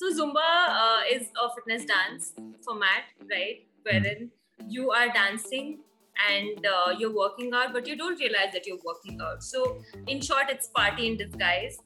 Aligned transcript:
So 0.00 0.12
Zumba 0.12 0.46
uh, 0.68 1.00
is 1.10 1.28
a 1.42 1.48
fitness 1.54 1.84
dance 1.86 2.32
format, 2.64 3.04
right? 3.30 3.66
Wherein 3.82 4.30
you 4.68 4.90
are 4.90 5.08
dancing 5.08 5.78
and 6.30 6.66
uh, 6.66 6.94
you're 6.98 7.14
working 7.14 7.54
out, 7.54 7.72
but 7.72 7.86
you 7.86 7.96
don't 7.96 8.18
realize 8.20 8.52
that 8.52 8.66
you're 8.66 8.82
working 8.84 9.20
out. 9.20 9.42
So 9.42 9.78
in 10.06 10.20
short, 10.20 10.50
it's 10.50 10.68
party 10.68 11.06
in 11.06 11.16
disguise. 11.16 11.78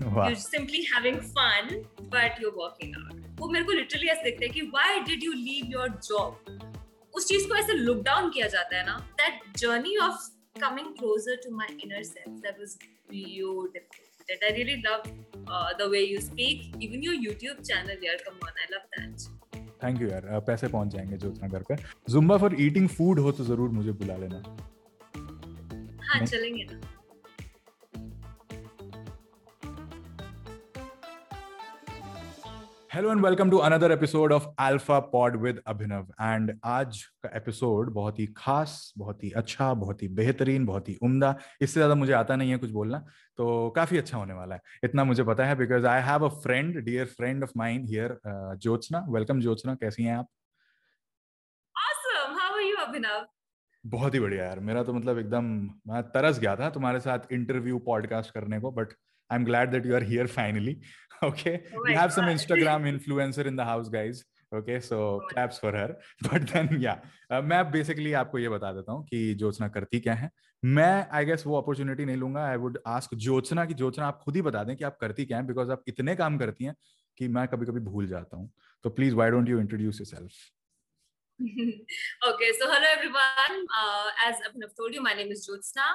Wow. 0.00 0.28
You're 0.28 0.36
simply 0.36 0.86
having 0.94 1.20
fun, 1.20 1.84
but 2.10 2.40
you're 2.40 2.56
working 2.56 2.94
out. 3.02 3.18
वो 3.38 3.48
मेरे 3.48 3.64
को 3.64 3.72
literally 3.72 4.08
ऐसे 4.08 4.22
देखते 4.24 4.44
हैं 4.46 4.54
कि 4.54 4.60
why 4.74 5.00
did 5.08 5.24
you 5.24 5.32
leave 5.32 5.70
your 5.72 5.88
job 6.08 7.12
उस 7.16 7.26
चीज 7.28 7.46
को 7.50 7.56
ऐसे 7.56 7.72
लुक 7.72 8.02
डाउन 8.04 8.30
किया 8.30 8.46
जाता 8.54 8.76
है 8.76 8.84
ना 8.86 8.96
that 9.20 9.56
journey 9.58 9.96
of 10.02 10.28
coming 10.60 10.94
closer 10.98 11.40
to 11.44 11.56
my 11.56 11.76
inner 11.84 12.02
self 12.12 12.40
that 12.42 12.58
was 12.58 12.76
beautiful 13.10 14.10
that 14.28 14.42
I 14.48 14.52
really 14.56 14.82
love 14.82 15.06
uh, 15.49 15.73
the 15.77 15.89
way 15.89 16.03
you 16.03 16.21
speak. 16.21 16.75
Even 16.79 17.03
your 17.03 17.15
YouTube 17.15 17.67
channel, 17.67 17.95
yaar, 18.07 18.17
come 18.25 18.39
on, 18.43 18.53
I 18.65 18.71
love 18.75 18.87
that. 18.97 19.27
Thank 19.83 20.01
you 20.01 20.07
यार 20.09 20.39
पैसे 20.47 20.67
पहुँच 20.67 20.87
जाएँगे 20.93 21.17
ज्योत्ना 21.17 21.47
घर 21.47 21.63
पे 21.69 21.75
Zumba 22.11 22.37
for 22.37 22.55
eating 22.61 22.87
food 22.89 23.19
हो 23.19 23.31
तो 23.31 23.43
ज़रूर 23.43 23.69
मुझे 23.69 23.91
बुला 23.99 24.15
लेना 24.17 24.39
हाँ 26.07 26.25
चलेंगे 26.25 26.63
ना 26.71 26.79
hello 32.97 33.11
and 33.11 33.25
welcome 33.25 33.49
to 33.49 33.57
another 33.57 33.91
episode 33.91 34.31
of 34.33 34.45
Alpha 34.59 34.99
pod 34.99 35.35
with 35.41 35.61
Abhinav 35.67 36.07
and 36.21 36.59
आज 36.63 37.01
का 37.23 37.29
एपिसोड 37.37 37.91
बहुत 37.93 38.19
ही 38.19 38.25
खास 38.37 38.93
बहुत 38.97 39.23
ही 39.23 39.29
अच्छा 39.31 39.73
बहुत 39.73 40.03
ही 40.03 40.07
बेहतरीन 40.07 40.65
बहुत 40.65 40.89
ही 40.89 40.97
उम्दा 41.03 41.35
इससे 41.61 41.73
ज़्यादा 41.73 41.95
मुझे 41.95 42.13
आता 42.13 42.35
नहीं 42.35 42.51
है 42.51 42.57
कुछ 42.57 42.69
बोलना 42.69 42.99
तो 43.37 43.69
काफ़ी 43.69 43.97
अच्छा 43.97 44.17
होने 44.17 44.33
वाला 44.33 44.55
है। 44.55 44.61
इतना 44.83 45.03
मुझे 45.03 45.23
पता 45.23 45.45
है 45.45 45.55
because 45.55 45.85
I 45.85 46.01
have 46.01 46.25
a 46.25 46.29
friend 46.41 46.79
dear 46.79 47.05
friend 47.05 47.43
of 47.43 47.51
mind 47.57 47.85
here 47.85 48.19
Jyotsna. 48.27 49.05
Welcome 49.09 49.41
Jyotsna 49.41 49.75
कैसी 49.75 50.03
हैं 50.03 50.17
आप? 50.17 50.27
Awesome. 51.75 52.37
How 52.39 52.51
are 52.51 52.67
you, 52.67 52.77
Abhinav? 52.87 53.25
बहुत 53.85 54.13
ही 54.13 54.19
बढ़िया 54.19 54.45
यार। 54.45 54.59
मेरा 54.59 54.83
तो 54.83 54.93
मतलब 54.93 55.17
एकदम 55.17 55.43
मैं 55.87 56.03
तरस 56.03 56.39
गया 56.39 56.55
था 56.55 56.69
तुम्हारे 56.69 56.99
साथ 56.99 57.19
इंटरव्यू 57.31 57.79
पॉडकास्ट 57.79 58.33
करने 58.33 58.59
को 58.59 58.71
but 58.71 58.87
I 59.31 59.39
am 59.39 59.45
glad 59.45 59.71
that 59.71 59.85
you 59.85 59.95
are 59.95 60.03
here 60.03 60.27
finally 60.27 60.81
okay 61.23 61.63
oh 61.75 61.83
we 61.83 61.93
have 61.93 62.09
God. 62.09 62.15
some 62.15 62.25
instagram 62.25 62.87
influencer 62.87 63.45
in 63.45 63.55
the 63.55 63.65
house 63.65 63.89
guys 63.89 64.23
okay 64.53 64.79
so 64.79 64.97
oh 64.97 65.21
claps 65.29 65.59
for 65.59 65.71
her 65.71 65.95
but 66.21 66.47
then 66.47 66.69
yeah 66.79 66.99
uh, 67.31 67.41
मैं 67.41 67.63
basically 67.71 68.13
आपको 68.13 68.39
ये 68.39 68.49
बता 68.49 68.71
देता 68.73 68.91
हूँ 68.91 69.05
कि 69.05 69.33
ज्योत्सना 69.35 69.67
करती 69.67 69.99
क्या 69.99 70.13
है 70.13 70.29
मैं 70.65 71.07
आई 71.17 71.25
गेस 71.25 71.43
वो 71.47 71.57
अपॉर्चुनिटी 71.61 72.05
नहीं 72.05 72.17
लूँगा 72.17 72.45
आई 72.49 72.57
वुड 72.57 72.79
आस्क 72.87 73.15
ज्योत्सना 73.15 73.65
की 73.65 73.73
ज्योत्सना 73.73 74.07
आप 74.07 74.21
खुद 74.23 74.35
ही 74.35 74.41
बता 74.41 74.63
दें 74.63 74.75
कि 74.75 74.83
आप 74.83 74.97
करती 75.01 75.25
क्या 75.25 75.37
है 75.37 75.47
बिकॉज़ 75.47 75.71
आप 75.71 75.83
इतने 75.87 76.15
काम 76.15 76.37
करती 76.37 76.65
हैं 76.65 76.75
कि 77.17 77.27
मैं 77.27 77.47
कभी 77.47 77.65
कभी 77.65 77.79
भूल 77.89 78.07
जाता 78.07 78.37
हूँ 78.37 78.49
तो 78.83 78.89
please 78.89 79.15
why 79.15 79.29
don't 79.31 79.49
you 79.49 79.59
introduce 79.59 80.01
yourself 80.01 80.31
okay 82.27 82.47
so 82.59 82.67
hello 82.69 82.87
everyone 82.91 83.57
uh, 83.79 84.07
as 84.27 84.39
i've 84.45 84.71
told 84.77 84.95
you 84.97 85.01
my 85.07 85.11
name 85.17 85.33
is 85.33 85.43
jyotsna 85.47 85.89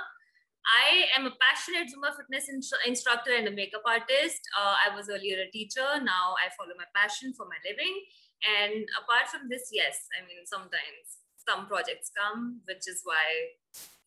I 0.66 1.08
am 1.17 1.25
a 1.25 1.31
passionate 1.39 1.88
Zumba 1.88 2.11
fitness 2.16 2.50
instructor 2.86 3.31
and 3.31 3.47
a 3.47 3.52
makeup 3.52 3.83
artist. 3.88 4.41
Uh, 4.52 4.75
I 4.86 4.95
was 4.95 5.09
earlier 5.09 5.39
a 5.39 5.50
teacher. 5.52 5.88
Now 6.03 6.36
I 6.44 6.52
follow 6.58 6.75
my 6.77 6.89
passion 6.94 7.33
for 7.33 7.45
my 7.47 7.59
living. 7.63 7.95
And 8.44 8.83
apart 9.00 9.30
from 9.31 9.47
this, 9.50 9.69
yes, 9.72 9.95
I 10.11 10.27
mean, 10.27 10.45
sometimes 10.45 11.23
some 11.47 11.67
projects 11.67 12.11
come, 12.11 12.61
which 12.67 12.83
is 12.88 13.02
why 13.03 13.25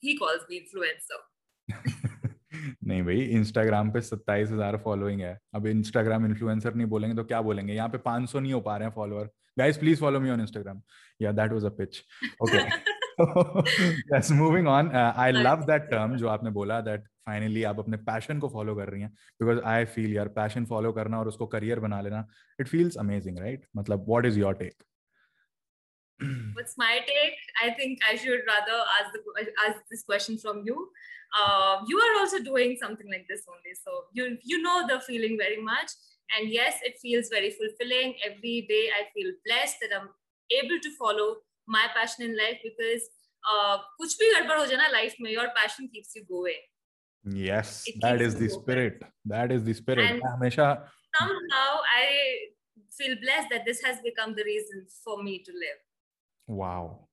he 0.01 0.19
calls 0.19 0.45
me 0.49 0.61
influencer. 0.65 1.21
नहीं 2.53 3.03
भाई 3.05 3.21
Instagram 3.39 3.91
पे 3.91 4.01
सत्ताईस 4.01 4.51
हजार 4.51 4.77
following 4.85 5.21
है 5.21 5.39
अब 5.55 5.67
Instagram 5.67 6.25
influencer 6.27 6.75
नहीं 6.75 6.87
बोलेंगे 6.95 7.17
तो 7.17 7.25
क्या 7.25 7.41
बोलेंगे 7.49 7.75
यहाँ 7.75 7.89
पे 7.89 7.99
500 8.07 8.41
नहीं 8.41 8.53
हो 8.53 8.61
पा 8.61 8.77
रहे 8.77 8.89
हैं 8.89 8.95
follower 8.95 9.29
guys 9.59 9.77
please 9.79 10.01
follow 10.01 10.21
me 10.21 10.31
on 10.31 10.41
Instagram 10.41 10.81
या 11.23 11.33
that 11.41 11.53
was 11.53 11.65
a 11.65 11.69
pitch 11.79 12.03
okay 12.43 12.65
yes 14.13 14.31
moving 14.31 14.67
on 14.67 14.91
uh, 14.97 15.13
i 15.17 15.31
love 15.31 15.67
that 15.71 15.89
term 15.93 16.17
जो 16.17 16.29
आपने 16.29 16.51
बोला 16.51 16.85
that 16.85 17.09
finally 17.29 17.65
आप 17.65 17.79
अपने 17.79 17.99
passion 18.09 18.41
को 18.41 18.49
follow 18.55 18.77
कर 18.77 18.89
रही 18.93 19.03
हैं 19.03 19.11
because 19.43 19.61
I 19.73 19.81
feel 19.97 20.15
यार 20.17 20.31
passion 20.39 20.69
follow 20.71 20.95
करना 20.95 21.19
और 21.21 21.29
उसको 21.29 21.51
career 21.55 21.79
बना 21.79 22.01
लेना 22.01 22.27
it 22.61 22.71
feels 22.75 22.97
amazing 23.05 23.43
right 23.47 23.67
मतलब 23.77 24.07
what 24.07 24.31
is 24.31 24.39
your 24.45 24.55
take 24.63 24.79
What's 26.55 26.77
my 26.77 27.01
take? 27.07 27.37
I 27.65 27.71
think 27.77 28.01
I 28.07 28.15
should 28.17 28.41
rather 28.47 28.79
ask 28.97 29.13
the 29.13 29.21
ask 29.67 29.79
this 29.91 30.03
question 30.03 30.37
from 30.39 30.63
you. 30.67 30.91
Uh, 31.39 31.81
you 31.87 31.99
are 31.99 32.21
also 32.21 32.41
doing 32.49 32.77
something 32.83 33.09
like 33.11 33.25
this 33.29 33.47
only, 33.49 33.73
so 33.83 34.03
you 34.13 34.37
you 34.45 34.59
know 34.61 34.87
the 34.91 34.99
feeling 35.07 35.39
very 35.39 35.63
much. 35.69 35.95
And 36.37 36.51
yes, 36.57 36.83
it 36.85 36.99
feels 37.05 37.31
very 37.37 37.51
fulfilling. 37.61 38.13
Every 38.27 38.67
day, 38.69 38.83
I 38.99 39.01
feel 39.15 39.33
blessed 39.47 39.81
that 39.81 39.97
I'm 39.99 40.11
able 40.59 40.79
to 40.89 40.91
follow 40.99 41.29
my 41.68 41.88
passion 41.96 42.26
in 42.26 42.36
life 42.38 42.60
because 42.64 43.04
uh, 43.44 43.78
कुछ 43.98 44.18
भी 44.20 44.34
गड़बड़ 44.34 44.58
हो 44.60 44.66
जाए 44.66 44.78
ना 44.78 44.88
life 44.92 45.16
में 45.22 45.32
your 45.32 45.48
passion 45.60 45.90
keeps 45.96 46.16
you 46.16 46.24
going 46.32 46.62
yes 47.24 47.84
it 47.88 48.02
that 48.02 48.22
is 48.22 48.36
the 48.36 48.50
spirit 48.50 49.04
that 49.34 49.52
is 49.52 49.64
the 49.64 49.74
spirit 49.74 50.12
and 50.12 50.22
हमेशा 50.24 50.68
somehow 51.20 51.72
I 51.96 52.06
feel 53.00 53.16
blessed 53.26 53.50
that 53.50 53.66
this 53.66 53.82
has 53.82 54.02
become 54.02 54.36
the 54.36 54.44
reason 54.44 54.86
for 55.04 55.18
me 55.24 55.40
to 55.50 55.52
live 55.66 55.82
wow 56.48 57.08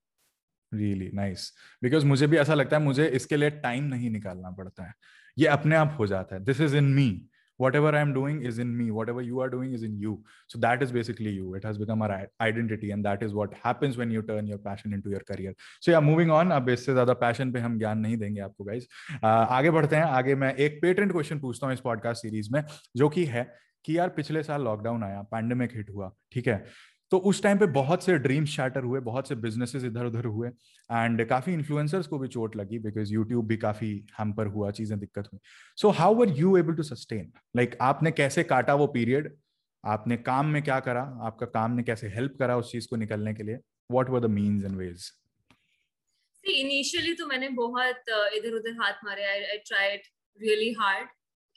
really 0.71 1.09
nice 1.13 1.51
because 1.81 2.03
मुझे 2.03 2.27
भी 2.27 2.37
ऐसा 2.37 2.53
लगता 2.53 2.77
है 2.77 2.83
मुझे 2.83 3.07
इसके 3.19 3.37
लिए 3.37 3.49
time 3.67 3.83
नहीं 3.93 4.09
निकालना 4.09 4.51
पड़ता 4.57 4.83
है 4.83 4.93
ये 5.39 5.47
अपने 5.47 5.75
आप 5.75 5.95
हो 5.99 6.07
जाता 6.07 6.35
है 6.35 6.43
this 6.43 6.61
is 6.61 6.75
in 6.77 6.93
me 6.93 7.09
whatever 7.58 7.92
i 7.98 8.00
am 8.00 8.12
doing 8.16 8.40
is 8.50 8.58
in 8.64 8.74
me 8.80 8.86
whatever 8.98 9.22
you 9.28 9.40
are 9.44 9.48
doing 9.54 9.72
is 9.78 9.82
in 9.82 9.94
you 9.98 10.12
so 10.46 10.60
that 10.64 10.82
is 10.86 10.92
basically 10.96 11.32
you 11.38 11.54
it 11.54 11.64
has 11.68 11.78
become 11.78 12.02
our 12.02 12.18
identity 12.40 12.90
and 12.96 13.04
that 13.04 13.22
is 13.28 13.34
what 13.34 13.54
happens 13.64 13.98
when 14.02 14.10
you 14.16 14.22
turn 14.22 14.46
your 14.46 14.58
passion 14.58 14.98
into 14.98 15.10
your 15.10 15.22
career 15.30 15.54
so 15.80 15.94
yeah 15.94 16.04
moving 16.10 16.34
on 16.38 16.52
अब 16.58 16.68
इससे 16.70 16.92
ज्यादा 16.94 17.14
passion 17.22 17.52
पे 17.52 17.60
हम 17.60 17.78
ज्ञान 17.78 17.98
नहीं 17.98 18.16
देंगे 18.16 18.40
आपको 18.40 18.64
guys 18.64 18.88
uh, 19.14 19.24
आगे 19.24 19.70
बढ़ते 19.70 19.96
हैं 19.96 20.04
आगे 20.20 20.34
मैं 20.44 20.54
एक 20.66 20.78
पेटेंट 20.82 21.12
क्वेश्चन 21.12 21.38
पूछता 21.38 21.66
हूँ 21.66 21.74
इस 21.74 21.80
पॉडकास्ट 21.80 22.22
सीरीज 22.22 22.52
में 22.52 22.62
जो 22.96 23.08
कि 23.08 23.24
है 23.34 23.48
कि 23.84 23.98
यार 23.98 24.08
पिछले 24.16 24.42
साल 24.42 24.62
लॉकडाउन 24.64 25.04
आया 25.04 25.22
पैंडेमिक 25.32 25.76
हिट 25.76 25.90
हुआ 25.90 26.12
ठीक 26.32 26.48
है 26.48 26.64
तो 27.13 27.17
उस 27.29 27.41
टाइम 27.43 27.57
पे 27.59 27.65
बहुत 27.73 28.03
से 28.03 28.17
ड्रीम 28.19 28.45
शैटर 28.51 28.83
हुए, 28.83 28.99
बहुत 29.01 29.27
से 29.27 29.35
बिजनेसेस 29.37 29.83
इधर 29.85 30.05
उधर 30.05 30.25
हुए 30.27 30.47
एंड 30.47 31.25
काफ़ी 31.29 31.53
इन्फ्लुएंसर्स 31.53 32.07
को 32.07 32.19
भी 32.19 32.27
चोट 32.27 32.55
लगी 32.55 32.79
बिकॉज़ 32.79 33.13
यूट्यूब 33.13 33.47
भी 33.47 33.57
काफ़ी 33.57 33.89
हैम्पर 34.19 34.47
हुआ, 34.47 34.71
चीज़ें 34.71 34.97
दिक्कत 34.99 35.27
हुई। 35.33 35.39
So 35.77 35.89
how 35.91 36.15
were 36.15 36.29
you 36.37 36.55
able 36.57 36.73
to 36.75 36.83
sustain 36.83 37.31
like 37.55 37.77
आपने 37.81 38.11
कैसे 38.11 38.43
काटा 38.43 38.75
वो 38.75 38.87
पीरियड 38.95 39.31
आपने 39.83 40.17
काम 40.29 40.47
में 40.47 40.61
क्या 40.63 40.79
करा? 40.79 41.01
आपका 41.27 41.45
काम 41.53 41.75
ने 41.75 41.83
कैसे 41.83 42.07
हेल्प 42.15 42.35
करा 42.39 42.57
उस 42.57 42.71
चीज़ 42.71 42.87
को 42.89 42.95
निकलने 42.95 43.33
के 43.33 43.43
लिए? 43.43 43.59
What 43.89 44.09
were 44.09 44.19
the 44.19 44.31
means 44.31 44.65
and 44.65 44.75
ways 44.77 45.11
initially 46.43 47.13
तो 47.13 47.27
मैंने 47.27 47.49
बहुत 47.59 48.09
इधर 48.09 48.55
उधर 48.55 48.81
हाथ 48.81 49.05
मारे। 49.05 49.25
आई 49.25 49.57
ट्राइड 49.67 50.01
रियली 50.39 50.71
हार्ड 50.79 51.07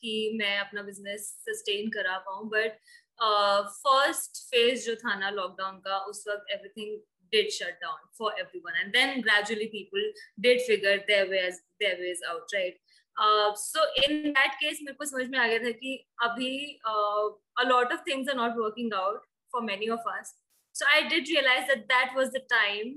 कि 0.03 0.37
मैं 0.39 0.59
अपना 0.59 0.83
बिज़नेस 0.83 1.29
सस्टेन 1.41 1.91
करा 1.91 2.19
पाऊँ 2.27 2.49
बट 2.51 2.79
फ़र्स्ट 3.19 4.43
फ़ेज़ 4.51 4.87
जो 4.87 4.95
था 4.97 5.15
ना 5.19 5.31
लॉकडाउन 5.31 5.79
का 5.81 5.99
उस 6.13 6.25
वक्त 6.29 6.51
everything 6.55 6.99
did 7.33 7.53
shut 7.53 7.81
down 7.81 8.03
for 8.13 8.29
everyone 8.41 8.75
and 8.81 8.93
then 8.93 9.21
gradually 9.21 9.69
people 9.69 10.05
did 10.41 10.61
figure 10.63 10.93
their 11.09 11.25
ways 11.29 11.57
their 11.81 11.97
ways 12.03 12.21
out 12.33 12.55
right 12.55 12.77
uh, 13.17 13.55
so 13.55 13.81
in 14.05 14.33
that 14.35 14.55
case 14.61 14.83
मेरे 14.83 14.95
को 14.95 15.05
समझ 15.05 15.27
में 15.31 15.39
आ 15.39 15.47
गया 15.47 15.59
था 15.65 15.71
कि 15.81 15.97
अभी 16.23 16.53
uh, 16.93 17.25
a 17.65 17.67
lot 17.69 17.97
of 17.97 18.05
things 18.09 18.29
are 18.29 18.39
not 18.43 18.57
working 18.57 18.95
out 19.01 19.27
for 19.53 19.63
many 19.63 19.91
of 19.97 20.09
us 20.15 20.33
so 20.75 20.89
I 20.95 21.03
did 21.09 21.35
realize 21.35 21.69
that 21.73 21.87
that 21.89 22.17
was 22.21 22.33
the 22.39 22.47
time 22.57 22.97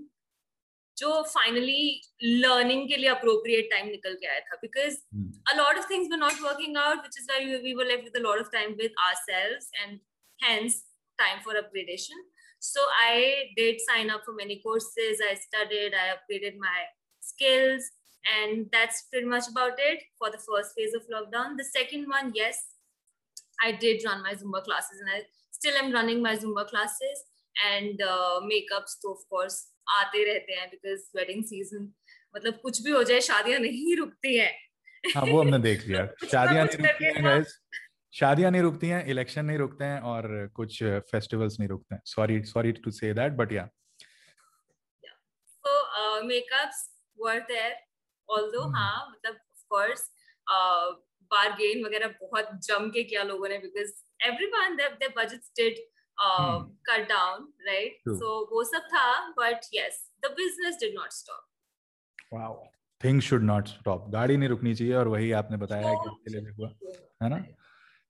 जो 0.98 1.22
finally 1.24 2.02
learning 2.24 2.88
के 2.88 2.96
लिए 2.98 3.10
अप्रोप्रिएट 3.10 3.70
टाइम 3.72 3.88
निकल 3.88 4.16
के 4.22 4.28
आया 4.28 4.40
था 4.48 4.56
because 4.64 4.96
because 5.14 5.52
a 5.52 5.56
lot 5.58 5.78
of 5.78 5.90
things 5.90 6.10
were 6.12 6.18
not 6.18 6.42
working 6.42 6.78
out 6.78 6.98
which 6.98 7.18
is 7.20 7.28
why 7.30 7.62
we 7.64 7.74
were 7.74 7.86
left 7.86 8.04
with 8.04 8.16
a 8.16 8.20
lot 8.26 8.40
of 8.40 8.50
time 8.54 8.74
with 8.82 8.96
ourselves 9.06 9.70
and 9.76 10.00
hence 10.41 10.85
time 11.19 11.43
for 11.43 11.55
upgradation 11.63 12.23
so 12.59 12.81
i 13.01 13.17
did 13.57 13.81
sign 13.81 14.11
up 14.11 14.23
for 14.25 14.35
many 14.35 14.61
courses 14.63 15.21
i 15.31 15.35
studied 15.35 15.95
i 15.95 16.07
upgraded 16.15 16.57
my 16.59 16.79
skills 17.21 17.91
and 18.37 18.67
that's 18.73 19.03
pretty 19.11 19.27
much 19.27 19.49
about 19.49 19.79
it 19.79 20.03
for 20.19 20.31
the 20.31 20.43
first 20.49 20.75
phase 20.77 20.95
of 20.95 21.03
lockdown 21.15 21.57
the 21.57 21.65
second 21.65 22.07
one 22.17 22.33
yes 22.35 22.65
i 23.63 23.71
did 23.85 24.03
run 24.07 24.23
my 24.23 24.35
zumba 24.35 24.65
classes 24.65 25.01
and 25.01 25.11
i 25.17 25.21
still 25.51 25.77
am 25.83 25.93
running 25.93 26.23
my 26.23 26.37
zumba 26.37 26.67
classes 26.69 27.25
and 27.73 28.01
uh, 28.03 28.41
makeups 28.51 28.99
तो 29.03 29.13
of 29.13 29.23
course 29.31 29.63
आते 30.01 30.23
रहते 30.25 30.53
हैं 30.59 30.69
because 30.71 31.03
wedding 31.17 31.43
season 31.49 31.89
मतलब 32.37 32.61
कुछ 32.63 32.81
भी 32.83 32.91
हो 32.91 33.03
जाए 33.11 33.21
शादियां 33.21 33.61
नहीं 33.61 33.97
रुकती 33.97 34.37
हैं 34.37 34.53
हाँ 35.15 35.23
वो 35.27 35.41
हमने 35.41 35.59
देख 35.67 35.87
लिया 35.89 36.05
शादियां 36.31 36.65
नहीं 36.67 36.79
रुकती 36.79 37.05
हैं 37.05 37.23
guys 37.25 37.53
शादियाँ 38.14 38.52
नहीं 38.52 38.62
रुकती 38.62 38.88
हैं 38.88 39.06
इलेक्शन 39.14 39.46
नहीं 39.46 39.58
रुकते 39.58 39.86
हैं 39.86 40.00
और 40.12 40.28
कुछ 40.56 40.84
फेस्टिवल्स 41.12 41.60
नहीं 41.60 41.70
रुकते 41.70 41.96
हैं 41.96 42.02
sorry 42.06 42.42
sorry 42.54 42.72
to 42.86 42.92
say 42.92 43.14
that 43.14 43.34
but 43.42 43.52
yeah 43.54 43.68
so 45.48 46.24
makeups 46.28 46.90
were 47.18 47.40
there 47.52 47.76
although 48.30 48.68
हाँ 48.76 49.10
मतलब 49.12 49.34
ऑफ़ 49.34 49.66
कोर्स 49.70 50.10
बारगेन 51.32 51.86
वगैरह 51.86 52.14
बहुत 52.22 52.54
जम 52.68 52.90
के 52.90 53.04
किया 53.04 53.24
लोगों 53.24 53.50
ने 53.50 53.58
because 53.58 53.94
everyone 54.20 54.78
their, 54.78 54.92
their 55.00 55.12
budgets 55.12 55.52
did 55.56 55.78
uh, 56.18 56.60
hmm. 56.60 56.66
cut 56.86 57.08
down, 57.08 57.48
right? 57.66 57.94
True. 58.04 58.18
So 58.18 58.48
वो 58.52 58.64
सब 58.64 58.88
था, 58.94 59.34
but 59.38 59.66
yes, 59.72 60.10
the 60.24 60.30
business 60.32 60.78
did 60.78 60.94
not 60.94 61.14
stop. 61.14 61.44
Wow. 62.32 62.70
Things 63.02 63.24
should 63.24 63.44
not 63.44 63.70
stop. 63.70 64.10
गाड़ी 64.12 64.38
नहीं 64.38 64.50
रुकनी 64.50 64.74
चाहिए 64.76 64.94
और 64.96 65.08
वही 65.08 65.32
आपने 65.42 65.58
बताया 65.58 65.90
है 65.90 65.96
कि 65.96 66.10
इसके 66.10 66.32
लिए 66.32 66.52
हुआ 66.52 66.70
है 67.24 67.30
ना 67.30 67.38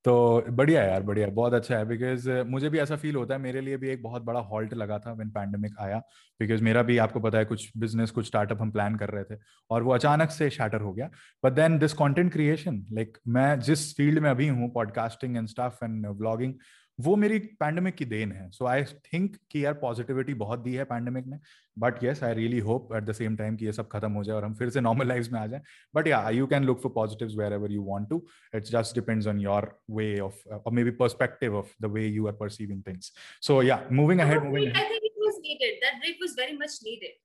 तो 0.04 0.44
बढ़िया 0.50 0.82
यार, 0.82 1.02
बढ़िया, 1.02 1.26
बहुत 1.28 1.54
अच्छा 1.54 1.76
है 1.78 1.84
बिकॉज़ 1.86 2.28
मुझे 2.48 2.68
भी 2.70 2.78
ऐसा 2.78 2.96
फील 2.96 3.16
होता 3.16 3.34
है, 3.34 3.40
मेरे 3.40 3.60
लिए 3.60 3.76
भी 3.76 3.88
एक 3.88 4.02
बहुत 4.02 4.22
बड़ा 4.22 4.40
हॉल्ट 4.42 4.72
लगा 4.74 4.98
था 4.98 5.12
वेन 5.12 5.30
पैंडमिक 5.30 5.74
आया 5.80 5.98
बिकॉज़ 6.40 6.62
मेरा 6.64 6.82
भी 6.82 6.96
आपको 6.98 7.20
पता 7.20 7.38
है 7.38 7.44
कुछ 7.44 7.70
बिज़नेस 7.76 8.10
कुछ 8.10 8.26
स्टार्टअप 8.26 8.60
हम 8.60 8.70
प्लान 8.70 8.94
कर 8.96 9.10
रहे 9.10 9.24
थे 9.24 9.38
और 9.70 9.82
वो 9.82 9.92
अचानक 9.94 10.30
से 10.30 10.48
शैटर 10.50 10.80
हो 10.80 10.92
गया। 10.92 11.10
But 11.42 11.52
then 11.52 11.78
this 11.78 11.92
content 11.92 12.32
creation 12.32 12.84
like 12.92 13.18
मैं 13.28 13.58
जिस 13.60 13.92
फ़ील्ड 13.96 14.18
में 14.18 14.30
अभी 14.30 14.48
हूँ 14.48 14.70
podcasting 14.74 15.36
and 15.36 15.48
stuff 15.48 15.82
and 15.82 16.06
vlogging 16.08 16.54
वो 17.00 17.14
मेरी 17.16 17.38
पैंडमिक 17.60 17.94
की 17.94 18.04
देन 18.04 18.32
है। 18.32 18.50
सो 18.50 18.66
आई 18.66 18.84
थिंक 18.84 19.36
कि 19.50 19.64
यार 19.64 19.74
पॉजिटिविटी 19.74 20.34
बहुत 20.34 20.58
दी 20.58 20.74
है 20.74 20.84
पैंडमिक 20.84 21.26
ने। 21.26 21.36
But 21.76 22.02
yes 22.04 22.22
I 22.24 22.34
really 22.34 22.58
hope 22.58 22.94
at 22.96 23.04
the 23.04 23.12
same 23.12 23.36
time 23.36 23.56
कि 23.56 23.66
ये 23.66 23.72
सब 23.72 23.88
खत्म 23.88 24.12
हो 24.12 24.24
जाए 24.24 24.36
और 24.36 24.44
हम 24.44 24.54
फिर 24.54 24.70
से 24.70 24.80
नॉर्मल 24.80 25.08
लाइफ 25.08 25.28
में 25.32 25.38
आ 25.40 25.46
जाए। 25.46 25.62
But 25.94 26.08
yeah 26.08 26.28
you 26.30 26.46
can 26.46 26.64
look 26.64 26.80
for 26.82 26.92
positives 26.94 27.36
wherever 27.52 27.72
you 27.72 27.82
want 27.82 28.08
to 28.10 28.22
it's 28.54 28.70
just 28.70 28.94
depends 28.94 29.26
on 29.26 29.40
your 29.40 29.70
way 29.90 30.18
of 30.20 30.70
maybe 30.84 30.90
perspective 31.00 31.56
of 31.56 31.74
the 31.82 31.90
way 31.92 32.06
you 32.06 32.26
are 32.26 32.32
perceiving 32.40 32.82
things 32.86 33.12
so 33.42 33.62
yeah 33.62 33.82
moving 33.92 34.20
ahead 34.20 34.44
moving 34.44 34.72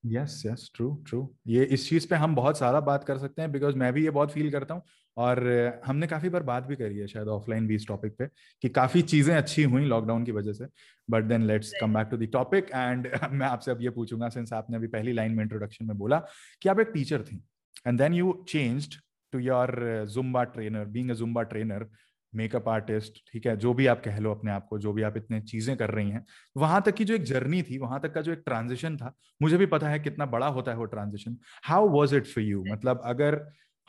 yes 0.06 0.42
yes 0.46 0.70
true 0.74 0.94
true 1.08 1.28
ये 1.48 1.64
इस 1.64 1.88
चीज़ 1.88 2.08
पे 2.08 2.16
हम 2.16 2.34
बहुत 2.34 2.58
सारा 2.58 2.80
बात 2.80 3.04
कर 3.04 3.18
सकते 3.18 3.42
हैं 3.42 3.52
बिकॉज़ 3.52 3.76
मैं 3.76 3.92
भी 3.92 4.04
ये 4.04 4.10
बहुत 4.10 4.32
फील 4.32 4.50
करता 4.50 4.74
हूँ। 4.74 4.82
और 5.16 5.40
हमने 5.86 6.06
काफ़ी 6.06 6.28
बार 6.28 6.42
बात 6.42 6.64
भी 6.64 6.76
करी 6.76 6.98
है 6.98 7.06
शायद 7.06 7.28
ऑफलाइन 7.28 7.66
भी 7.66 7.74
इस 7.74 7.86
टॉपिक 7.88 8.16
पे 8.18 8.26
कि 8.64 8.68
काफ़ी 8.70 9.02
चीज़ें 9.04 9.34
अच्छी 9.36 9.62
हुई 9.64 9.84
लॉकडाउन 9.84 10.24
की 10.24 10.32
वजह 10.32 10.52
से। 10.52 10.66
But 11.08 11.24
then 11.24 11.42
let's 11.46 11.72
come 11.80 11.94
back 11.94 12.08
to 12.10 12.16
the 12.16 12.28
topic 12.32 12.70
and 12.74 13.08
मैं 13.32 13.46
आपसे 13.46 13.70
अब 13.70 13.82
ये 13.82 13.90
पूछूँगा 13.90 14.28
सिंस 14.28 14.52
आपने 14.52 14.76
अभी 14.76 14.86
पहली 14.88 15.12
लाइन 15.12 15.32
में 15.32 15.42
इंट्रोडक्शन 15.44 15.86
में 15.86 15.96
बोला 15.98 16.18
कि 16.62 16.68
आप 16.68 16.80
एक 16.80 16.90
टीचर 16.94 17.22
थी 17.22 17.42
and 17.86 17.98
then 17.98 18.14
you 18.14 18.32
changed 18.48 19.00
to 19.32 19.38
your 19.38 20.04
Zumba 20.10 20.44
trainer 20.46 20.84
being 20.86 21.10
a 21.10 21.14
Zumba 21.14 21.42
trainer 21.44 21.86
makeup 22.32 22.68
artist 22.68 23.18
ठीक 23.32 23.46
है, 23.46 23.56
जो 23.56 23.72
भी 23.74 23.86
आप 23.86 24.00
कह 24.04 24.18
लो 24.18 24.30
अपने 24.30 24.50
आप 24.52 24.66
को, 24.70 24.78
जो 24.78 24.92
भी 24.92 25.02
आप 25.02 25.16
इतने 25.16 25.40
चीज़ें 25.40 25.76
कर 25.76 25.90
रही 25.90 26.10
हैं, 26.10 26.24
वहाँ 26.56 26.80
तक 26.86 26.94
की 26.94 27.04
जो 27.04 27.14
एक 27.14 27.22
जर्नी 27.24 27.62
थी, 27.62 27.78
वहाँ 27.78 28.00
तक 28.00 28.12
का 28.14 28.20
जो 28.20 28.32
एक 28.32 28.42
ट्रांजिशन 28.46 28.96
था, 28.96 29.12
मुझे 29.42 29.56
भी 29.56 29.66
पता 29.66 29.88
है 29.88 29.98
कितना 30.00 30.26
बड़ा 30.26 30.46
होता 30.48 30.70
है 30.72 30.76
वो 30.78 30.84
transition 30.86 31.36
how 31.64 31.88
was 31.88 32.14
it 32.16 32.26
for 32.26 32.44
you 32.44 32.64
मतलब 32.70 33.00
अगर 33.04 33.40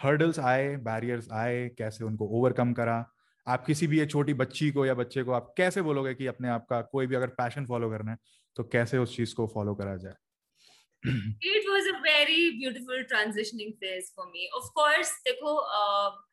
हर्डल्स 0.04 0.40
आए 0.40 0.76
बैरियर्स 0.76 1.32
आए 1.32 1.70
कैसे 1.70 2.04
उनको 2.04 2.28
ओवरकम 2.28 2.74
करा? 2.74 3.12
आप 3.48 3.66
किसी 3.66 3.88
भी 3.88 4.00
ये 4.00 4.06
छोटी 4.06 4.34
बच्ची 4.34 4.72
को 4.72 4.86
या 4.86 4.94
बच्चे 4.94 5.24
को 5.24 5.32
आप 5.32 5.54
कैसे 5.58 5.82
बोलोगे 5.82 6.14
कि 6.14 6.28
अपने 6.28 6.50
आप 6.50 6.66
का 6.70 6.82
कोई 6.82 7.08
भी 7.08 7.16
अगर 7.16 7.28
पैशन 7.28 7.66
फॉलो 7.66 7.90
करना 7.90 8.12
है 8.12 8.18
तो 8.56 8.64
कैसे 8.64 8.98
उस 8.98 9.16
चीज़ 9.18 9.36
को 9.36 9.48
फॉलो 9.48 9.76
करा 9.76 9.96
जाए? 9.96 10.14
It 11.46 11.66
was 11.70 11.88
a 11.88 11.98
very 12.04 12.44
beautiful 12.60 13.04
transitioning 13.12 13.74
phase 13.82 14.08
for 14.16 14.26
me. 14.30 14.48
Of 14.60 14.70
course 14.80 15.12
देखो 15.28 15.54
uh, 15.80 16.27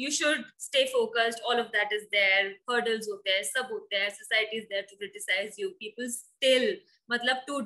you 0.00 0.10
should 0.10 0.44
stay 0.58 0.86
focused 0.92 1.40
all 1.48 1.58
of 1.58 1.70
that 1.72 1.92
is 1.98 2.04
there 2.12 2.42
hurdles 2.68 3.08
hote 3.12 3.30
hain 3.32 3.46
sab 3.50 3.70
hote 3.74 3.96
hain 3.96 4.10
society 4.18 4.60
is 4.62 4.66
there 4.72 4.84
to 4.90 4.98
criticize 5.02 5.60
you 5.62 5.70
people 5.84 6.10
still 6.16 6.66
मतलब 7.08 7.44
to 7.48 7.60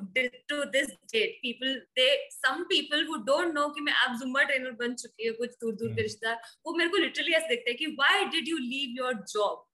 to 0.51 0.59
this 0.75 0.93
date 1.13 1.35
people 1.41 1.73
they 1.99 2.09
some 2.37 2.63
people 2.69 3.03
who 3.09 3.19
don't 3.31 3.59
know 3.59 3.67
कि 3.73 3.81
मैं 3.81 3.93
आप 4.05 4.17
Zumba 4.21 4.43
trainer 4.51 4.71
बन 4.83 4.93
चुकी 5.03 5.27
हूँ 5.27 5.35
कुछ 5.37 5.57
दूर 5.63 5.75
दूर 5.81 5.93
के 5.95 6.01
रिश्तेदार 6.01 6.39
वो 6.65 6.73
मेरे 6.77 6.89
को 6.89 7.03
लिटरली 7.05 7.33
ऐसे 7.33 7.55
देखते 7.55 7.71
हैं 7.71 7.77
कि 7.77 7.95
why 7.99 8.15
did 8.35 8.53
you 8.53 8.63
leave 8.69 8.97
your 9.01 9.13
job 9.35 9.67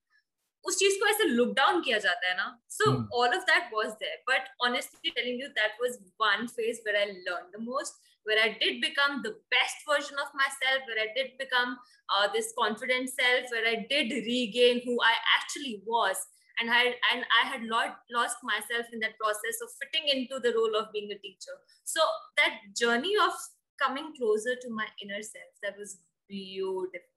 उस 0.65 0.77
चीज 0.77 0.95
को 0.99 1.07
ऐसे 1.07 1.23
लुक 1.27 1.53
डाउन 1.55 1.81
किया 1.81 1.97
जाता 2.05 2.29
है 2.29 2.35
ना 2.38 2.47
so 2.69 2.91
all 3.19 3.35
of 3.35 3.44
that 3.49 3.69
was 3.73 3.91
there 3.99 4.23
but 4.29 4.49
honestly 4.67 5.09
telling 5.09 5.41
you 5.41 5.47
that 5.59 5.77
was 5.81 5.97
one 6.21 6.47
phase 6.55 6.81
where 6.85 6.97
I 6.99 7.05
learn 7.05 7.49
the 7.51 7.61
most 7.67 8.01
where 8.24 8.38
I 8.42 8.56
did 8.60 8.80
become 8.80 9.22
the 9.22 9.36
best 9.50 9.76
version 9.88 10.16
of 10.19 10.28
myself, 10.34 10.86
where 10.86 11.02
I 11.02 11.10
did 11.14 11.38
become 11.38 11.78
uh, 12.10 12.28
this 12.32 12.52
confident 12.58 13.10
self, 13.10 13.50
where 13.50 13.66
I 13.66 13.86
did 13.88 14.10
regain 14.10 14.82
who 14.84 14.98
I 15.02 15.14
actually 15.38 15.82
was. 15.86 16.16
And 16.60 16.70
I, 16.70 16.94
and 17.12 17.24
I 17.32 17.48
had 17.48 17.64
lot, 17.64 17.96
lost 18.12 18.36
myself 18.44 18.86
in 18.92 19.00
that 19.00 19.19
process 19.19 19.56
of 19.62 19.70
fitting 19.80 20.08
into 20.08 20.38
the 20.38 20.54
role 20.54 20.76
of 20.76 20.92
being 20.92 21.10
a 21.10 21.19
teacher. 21.19 21.56
So 21.84 22.00
that 22.36 22.60
journey 22.78 23.14
of 23.16 23.32
coming 23.80 24.12
closer 24.16 24.54
to 24.60 24.69
my 24.70 24.86
inner 25.02 25.22
self, 25.22 25.52
that 25.62 25.74
was 25.78 25.98
beautiful. 26.28 27.08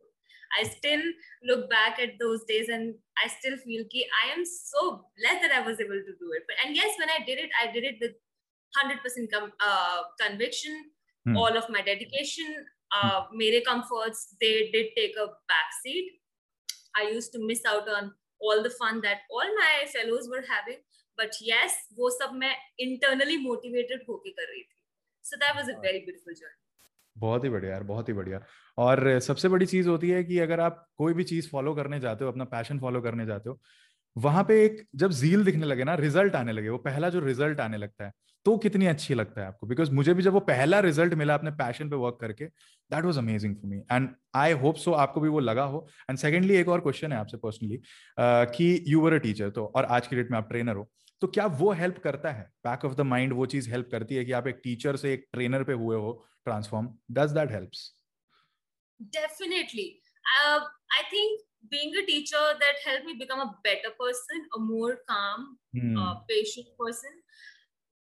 I 0.58 0.64
still 0.64 1.02
look 1.44 1.70
back 1.70 2.00
at 2.00 2.18
those 2.20 2.44
days 2.46 2.70
and 2.70 2.96
I 3.24 3.28
still 3.28 3.58
feel 3.58 3.84
ki 3.92 4.06
I 4.24 4.32
am 4.32 4.46
so 4.46 5.06
blessed 5.18 5.42
that 5.42 5.52
I 5.52 5.62
was 5.62 5.80
able 5.80 6.00
to 6.00 6.14
do 6.20 6.28
it. 6.38 6.44
But 6.48 6.56
and 6.66 6.76
yes, 6.76 6.96
when 6.98 7.10
I 7.10 7.26
did 7.26 7.40
it, 7.40 7.50
I 7.62 7.72
did 7.72 7.84
it 7.84 7.96
with 8.00 8.16
100% 8.76 9.32
com- 9.32 9.54
uh, 9.60 10.02
conviction, 10.20 10.92
hmm. 11.26 11.38
all 11.38 11.58
of 11.58 11.70
my 11.70 11.82
dedication 11.82 12.52
uh, 12.92 13.22
hmm. 13.24 13.38
mere 13.38 13.62
comforts 13.62 14.36
they 14.42 14.70
did 14.76 14.92
take 15.00 15.18
a 15.26 15.28
backseat 15.54 16.12
i 17.02 17.08
used 17.14 17.34
to 17.38 17.46
miss 17.46 17.66
out 17.74 17.90
on 17.98 18.12
all 18.40 18.62
the 18.68 18.74
fun 18.82 19.02
that 19.02 19.26
all 19.30 19.56
my 19.62 19.74
fellows 19.96 20.30
were 20.36 20.44
having 20.50 20.82
but 21.18 21.42
yes 21.42 21.80
wo 21.98 22.12
sab 22.20 22.38
main 22.44 22.62
internally 22.88 23.40
motivated 23.48 24.06
hoke 24.12 24.30
kar 24.40 24.48
rahi 24.52 24.64
thi 24.70 24.80
so 25.32 25.42
that 25.46 25.60
was 25.62 25.74
a 25.76 25.82
very 25.88 26.06
beautiful 26.06 26.40
journey 26.44 26.62
बहुत 27.18 27.44
ही 27.44 27.50
बढ़िया 27.50 27.72
यार 27.72 27.84
बहुत 27.90 28.10
ही 28.10 28.14
बढ़िया 28.14 28.40
और 28.78 29.20
सबसे 29.20 29.50
बड़ी 29.50 29.66
चीज़ 29.66 29.90
होती 29.90 30.10
है 30.10 30.24
कि 30.24 30.40
अगर 30.40 30.60
आप 30.60 30.86
कोई 30.98 31.14
भी 31.14 31.24
चीज़ 31.24 31.50
फॉलो 31.50 31.74
करने 31.76 32.00
जाते 32.00 32.24
हो 32.24 32.32
अपना 32.32 32.46
पैशन 32.54 32.80
फॉलो 32.80 33.02
करने 33.02 33.26
जाते 33.26 33.50
हो 33.50 33.60
वहाँ 34.16 34.44
पे 34.44 34.64
एक 34.66 34.86
जब 34.96 35.12
जील 35.14 35.44
दिखने 35.46 35.66
लगे 35.66 35.84
ना 35.84 35.96
रिज़ल्ट 35.96 36.36
आने 36.36 36.52
लगे, 36.52 36.70
वो 36.70 36.78
पहला 36.80 37.10
जो 37.10 37.20
रिज़ल्ट 37.22 37.60
आने 37.60 37.78
लगता 37.78 38.06
है 38.06 38.12
तो 38.46 38.58
कितनी 38.58 38.86
अच्छी 38.86 39.14
लगता 39.14 39.42
है 39.42 39.48
आपको? 39.48 39.68
बिकॉज़ 39.68 39.92
मुझे 39.92 40.14
भी 40.14 40.24
जब 40.24 40.34
वो 40.34 40.40
पहला 40.42 40.80
रिज़ल्ट 40.80 41.14
मिला 41.14 41.34
अपने 41.34 41.52
पैशन 41.54 41.90
पे 41.90 41.96
वर्क 41.96 42.18
करके 42.22 42.46
that 42.46 43.06
was 43.06 43.18
amazing 43.18 43.56
for 43.56 43.70
me 43.70 43.78
and 43.92 44.10
I 44.36 44.52
hope 44.64 44.76
so 44.78 44.92
आपको 44.94 45.22
भी 45.22 45.30
वो 45.30 45.40
लगा 45.40 45.64
हो। 45.64 45.88
एंड 46.10 46.20
सेकेंडली 46.20 46.56
एक 46.56 46.68
और 46.70 46.82
क्वेश्चन 46.82 47.12
है 47.12 47.18
आपसे 47.20 47.38
पर्सनली 47.38 47.80
कि 48.20 48.84
यू 48.88 49.02
वर 49.02 49.14
अ 49.14 49.18
टीचर 49.20 49.50
तो 49.50 49.66
और 49.76 49.86
आज 49.88 50.08
की 50.08 50.16
डेट 50.16 50.32
में 50.32 50.38
आप 50.38 50.50
ट्रेनर 50.50 50.76
हो 50.76 50.90
तो 51.22 51.28
क्या 51.30 51.46
वो 51.60 51.72
हेल्प 51.74 51.98
करता 52.04 52.32
है? 52.32 52.44
बैक 52.66 52.86
ऑफ़ 52.86 52.94
द 52.96 53.02
माइंड 53.04 53.34
वो 53.34 53.46
चीज़ 53.46 53.70
हेल्प 53.70 53.90
करती 53.92 54.16
है 54.16 54.26
कि 54.26 54.32
आप 54.32 54.48
एक 54.48 54.60
टीचर 54.64 54.96
से 54.96 55.14
एक 55.14 55.26
ट्रेनर 55.34 55.64
पे 55.64 55.74
हुए 55.76 55.96
हो 55.98 56.12
transform 56.46 56.90
does 57.12 57.32
that 57.32 57.52
helps 57.52 57.92
definitely 59.00 59.90
I 60.38 61.04
think 61.12 61.40
being 61.71 61.95
a 62.03 62.07
teacher 62.07 62.45
that 62.61 62.85
helped 62.85 63.07
me 63.07 63.15
become 63.19 63.41
a 63.41 63.55
better 63.65 63.91
person 63.99 64.47
a 64.57 64.61
more 64.61 64.99
calm 65.09 65.59
hmm. 65.75 65.97
uh, 65.97 66.15
patient 66.29 66.67
person 66.79 67.19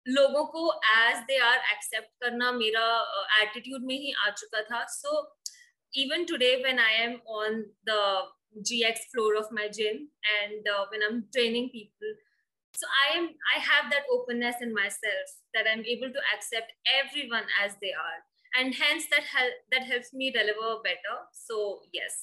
लोगों 0.08 0.44
को 0.54 0.62
एज 0.92 1.18
दे 1.26 1.38
आर 1.46 1.58
एक्सेप्ट 1.72 2.10
करना 2.24 2.52
मेरा 2.52 2.86
एटीट्यूड 3.42 3.82
uh, 3.82 3.88
में 3.88 3.96
ही 3.96 4.14
आ 4.18 4.30
चुका 4.30 4.62
था 4.70 4.86
सो 4.90 5.12
even 5.94 6.26
today 6.26 6.62
when 6.64 6.80
i 6.80 6.92
am 7.04 7.16
on 7.28 7.64
the 7.88 8.02
gx 8.68 9.02
floor 9.14 9.36
of 9.36 9.50
my 9.52 9.68
gym 9.68 9.98
and 10.34 10.68
uh, 10.68 10.86
when 10.92 11.02
i'm 11.08 11.18
training 11.36 11.70
people 11.70 12.14
so 12.74 12.88
i 13.00 13.18
am 13.18 13.28
i 13.56 13.60
have 13.60 13.90
that 13.92 14.08
openness 14.16 14.62
in 14.62 14.74
myself 14.74 15.34
that 15.54 15.68
i'm 15.72 15.84
able 15.96 16.14
to 16.18 16.22
accept 16.36 16.72
everyone 17.00 17.52
as 17.64 17.76
they 17.82 17.92
are 18.04 18.20
and 18.60 18.74
hence 18.76 19.10
that 19.12 19.28
hel- 19.34 19.60
that 19.72 19.84
helps 19.84 20.14
me 20.14 20.32
deliver 20.32 20.72
better 20.84 21.18
so 21.34 21.82
yes 21.94 22.18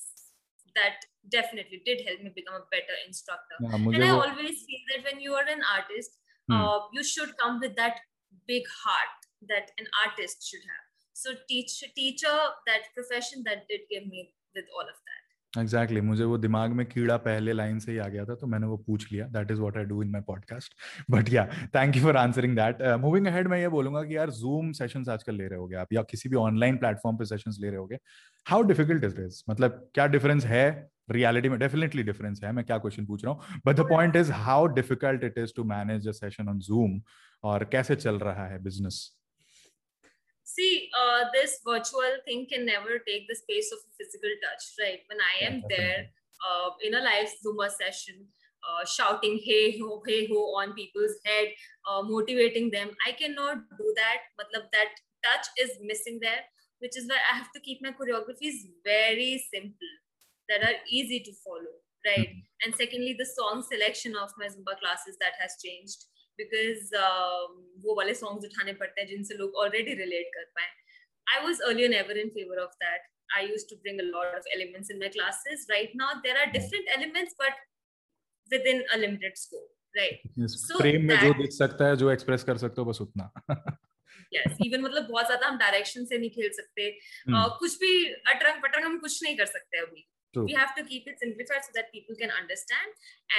that 0.74 1.04
definitely 1.31 1.81
did 1.85 2.01
help 2.07 2.21
me 2.21 2.31
become 2.35 2.55
a 2.55 2.65
better 2.71 2.95
instructor 3.07 3.57
yeah, 3.61 3.75
and 3.75 4.03
i 4.03 4.09
always 4.09 4.63
feel 4.67 4.83
that 4.91 5.03
when 5.09 5.19
you 5.19 5.33
are 5.33 5.47
an 5.47 5.61
artist 5.75 6.17
hmm. 6.47 6.55
uh, 6.55 6.79
you 6.91 7.03
should 7.03 7.35
come 7.37 7.59
with 7.59 7.75
that 7.75 7.99
big 8.47 8.63
heart 8.83 9.29
that 9.47 9.71
an 9.77 9.87
artist 10.05 10.47
should 10.49 10.65
have 10.67 10.85
so 11.15 11.35
teach 11.47 11.83
teacher 11.95 12.37
that 12.67 12.89
profession 12.95 13.43
that 13.45 13.67
did 13.69 13.81
give 13.89 14.07
me 14.07 14.33
with 14.55 14.65
all 14.77 14.87
of 14.87 14.97
that 15.09 15.23
exactly 15.57 15.99
exactly. 15.99 16.01
मुझे 16.01 16.23
वो 16.23 16.37
दिमाग 16.37 16.71
में 16.71 16.85
कीड़ा 16.85 17.15
पहले 17.25 17.53
line 17.53 17.79
से 17.79 17.91
ही 17.91 17.97
आ 17.97 18.07
गया 18.07 18.23
था 18.25 18.35
तो 18.35 18.47
मैंने 18.47 18.67
वो 18.67 18.77
पूछ 18.87 19.11
लिया 19.11 19.25
that 19.33 19.51
is 19.51 19.59
what 19.59 19.77
I 19.77 19.83
do 19.83 20.01
in 20.03 20.09
my 20.11 20.21
podcast 20.27 20.73
but 21.11 21.29
yeah 21.33 21.45
thank 21.75 21.95
you 21.95 22.01
for 22.03 22.17
answering 22.17 22.55
that 22.55 22.81
moving 23.01 23.27
ahead 23.27 23.47
मैं 23.47 23.59
ये 23.59 23.67
बोलूँगा 23.75 24.03
कि 24.03 24.15
यार 24.17 24.29
जूम 24.39 24.71
सेशंस 24.79 25.09
आजकल 25.09 25.35
ले 25.35 25.47
रहे 25.47 25.59
होगे 25.59 25.75
आप 25.75 25.93
या 25.93 26.03
किसी 26.11 26.29
भी 26.29 26.35
ऑनलाइन 26.35 26.77
प्लेटफॉर्म 26.77 27.17
पे 27.17 27.25
सेशंस 27.25 27.57
ले 27.61 27.67
रहे 27.67 27.77
होगे 27.77 27.99
हाउ 28.49 28.63
डिफ़िकल्ट 28.71 29.03
इज़ 29.03 29.15
दिस 29.15 29.43
मतलब 29.49 29.89
क्या 29.93 30.07
डिफरेंस 30.15 30.45
है 30.45 30.65
रियलिटी 31.11 31.49
में 31.49 31.57
डेफिनेटली 31.59 32.03
डिफरेंस 32.03 32.39
है 32.43 32.51
मैं 32.51 32.65
क्या 32.65 32.77
क्वेश्चन 32.77 33.05
पूछ 33.05 33.25
रहा 33.25 33.33
हूँ 33.33 33.61
but 33.65 33.75
the 33.75 33.87
point 33.89 34.15
is 34.15 34.31
how 34.45 34.67
difficult 34.79 35.23
it 35.23 35.37
is 35.37 35.53
to 35.55 35.63
manage 35.73 36.07
a 36.07 36.11
session 36.21 36.49
on 36.49 36.59
Zoom 36.69 37.01
और 37.49 37.63
कैसे 37.71 37.95
चल 37.95 38.19
रहा 38.27 38.47
है 38.47 38.63
business 38.63 39.03
see 40.45 40.89
uh, 41.01 41.21
this 41.33 41.53
virtual 41.65 42.15
thing 42.25 42.45
can 42.49 42.65
never 42.65 42.97
take 43.05 43.27
the 43.27 43.35
space 43.35 43.71
of 43.75 43.79
a 43.79 43.93
physical 43.99 44.33
touch 44.41 44.65
right 44.79 44.99
when 45.11 45.21
i 45.27 45.45
am 45.45 45.55
yeah, 45.55 45.69
there 45.73 46.01
uh, 46.47 46.69
in 46.87 46.97
a 46.99 47.01
live 47.05 47.31
zumba 47.45 47.69
session 47.75 48.19
uh, 48.63 48.83
shouting 48.95 49.39
hey 49.45 49.77
ho 49.79 50.01
hey 50.07 50.19
ho 50.31 50.43
on 50.61 50.73
people's 50.73 51.15
head 51.25 51.47
uh, 51.89 52.01
motivating 52.09 52.69
them 52.75 52.91
i 53.07 53.15
cannot 53.23 53.63
do 53.81 53.95
that 54.01 54.29
matlab 54.41 54.69
that 54.77 55.01
touch 55.27 55.51
is 55.65 55.75
missing 55.91 56.19
there 56.27 56.43
which 56.85 57.01
is 57.01 57.11
why 57.13 57.19
i 57.31 57.35
have 57.41 57.51
to 57.57 57.65
keep 57.67 57.83
my 57.87 57.95
choreographies 57.99 58.63
very 58.91 59.31
simple 59.49 59.93
that 60.48 60.64
are 60.68 60.76
easy 60.88 61.20
to 61.20 61.32
follow 61.44 61.74
right 62.06 62.28
mm-hmm. 62.28 62.64
and 62.64 62.74
secondly 62.74 63.14
the 63.18 63.26
song 63.26 63.62
selection 63.70 64.16
of 64.16 64.30
my 64.38 64.48
zumba 64.54 64.74
classes 64.82 65.16
that 65.20 65.34
has 65.40 65.56
changed 65.64 66.08
because 66.40 66.90
um, 67.04 67.54
वो 67.84 67.96
वाले 68.00 68.14
songs 68.22 68.44
उठाने 68.50 68.72
पड़ते 68.82 69.00
हैं 69.00 69.08
जिनसे 69.08 69.38
लोग 69.38 69.62
already 69.64 69.94
relate 70.02 70.30
कर 70.36 70.44
पाए 70.58 70.68
I 71.36 71.38
was 71.46 71.58
earlier 71.70 71.88
never 71.94 72.14
in 72.24 72.30
favor 72.36 72.60
of 72.66 72.76
that 72.84 73.08
I 73.38 73.42
used 73.46 73.68
to 73.70 73.76
bring 73.86 73.98
a 74.04 74.06
lot 74.10 74.36
of 74.36 74.46
elements 74.58 74.92
in 74.94 75.02
my 75.02 75.10
classes 75.16 75.66
right 75.72 75.98
now 76.02 76.12
there 76.28 76.38
are 76.42 76.46
different 76.52 76.94
elements 76.98 77.34
but 77.42 77.58
within 78.54 78.84
a 78.94 78.98
limited 78.98 79.36
scope 79.42 79.74
right 80.00 80.22
yes. 80.36 80.56
so 80.68 80.78
frame 80.84 81.04
में 81.10 81.16
जो 81.26 81.34
दिख 81.42 81.52
सकता 81.58 81.88
है 81.88 81.96
जो 82.04 82.14
express 82.14 82.48
कर 82.50 82.62
सकते 82.64 82.80
हो 82.80 82.84
बस 82.90 83.00
उतना 83.06 83.30
yes 84.36 84.62
even 84.68 84.86
मतलब 84.86 85.08
बहुत 85.10 85.26
ज्यादा 85.26 85.46
हम 85.46 85.58
डायरेक्शन 85.58 86.04
से 86.12 86.18
नहीं 86.18 86.30
खेल 86.30 86.50
सकते 86.60 86.88
hmm. 86.92 87.36
uh, 87.40 87.48
कुछ 87.58 87.76
भी 87.82 87.92
अटरंग 88.34 88.62
पटरंग 88.62 88.84
हम 88.84 88.98
कुछ 89.06 89.22
नहीं 89.22 89.36
कर 89.36 89.46
सकते 89.56 89.78
अभी 89.86 90.06
True. 90.33 90.45
we 90.45 90.53
have 90.53 90.73
to 90.75 90.83
keep 90.83 91.07
it 91.07 91.19
simplified 91.19 91.63
so 91.63 91.71
that 91.75 91.91
people 91.91 92.15
can 92.19 92.31
understand 92.31 92.89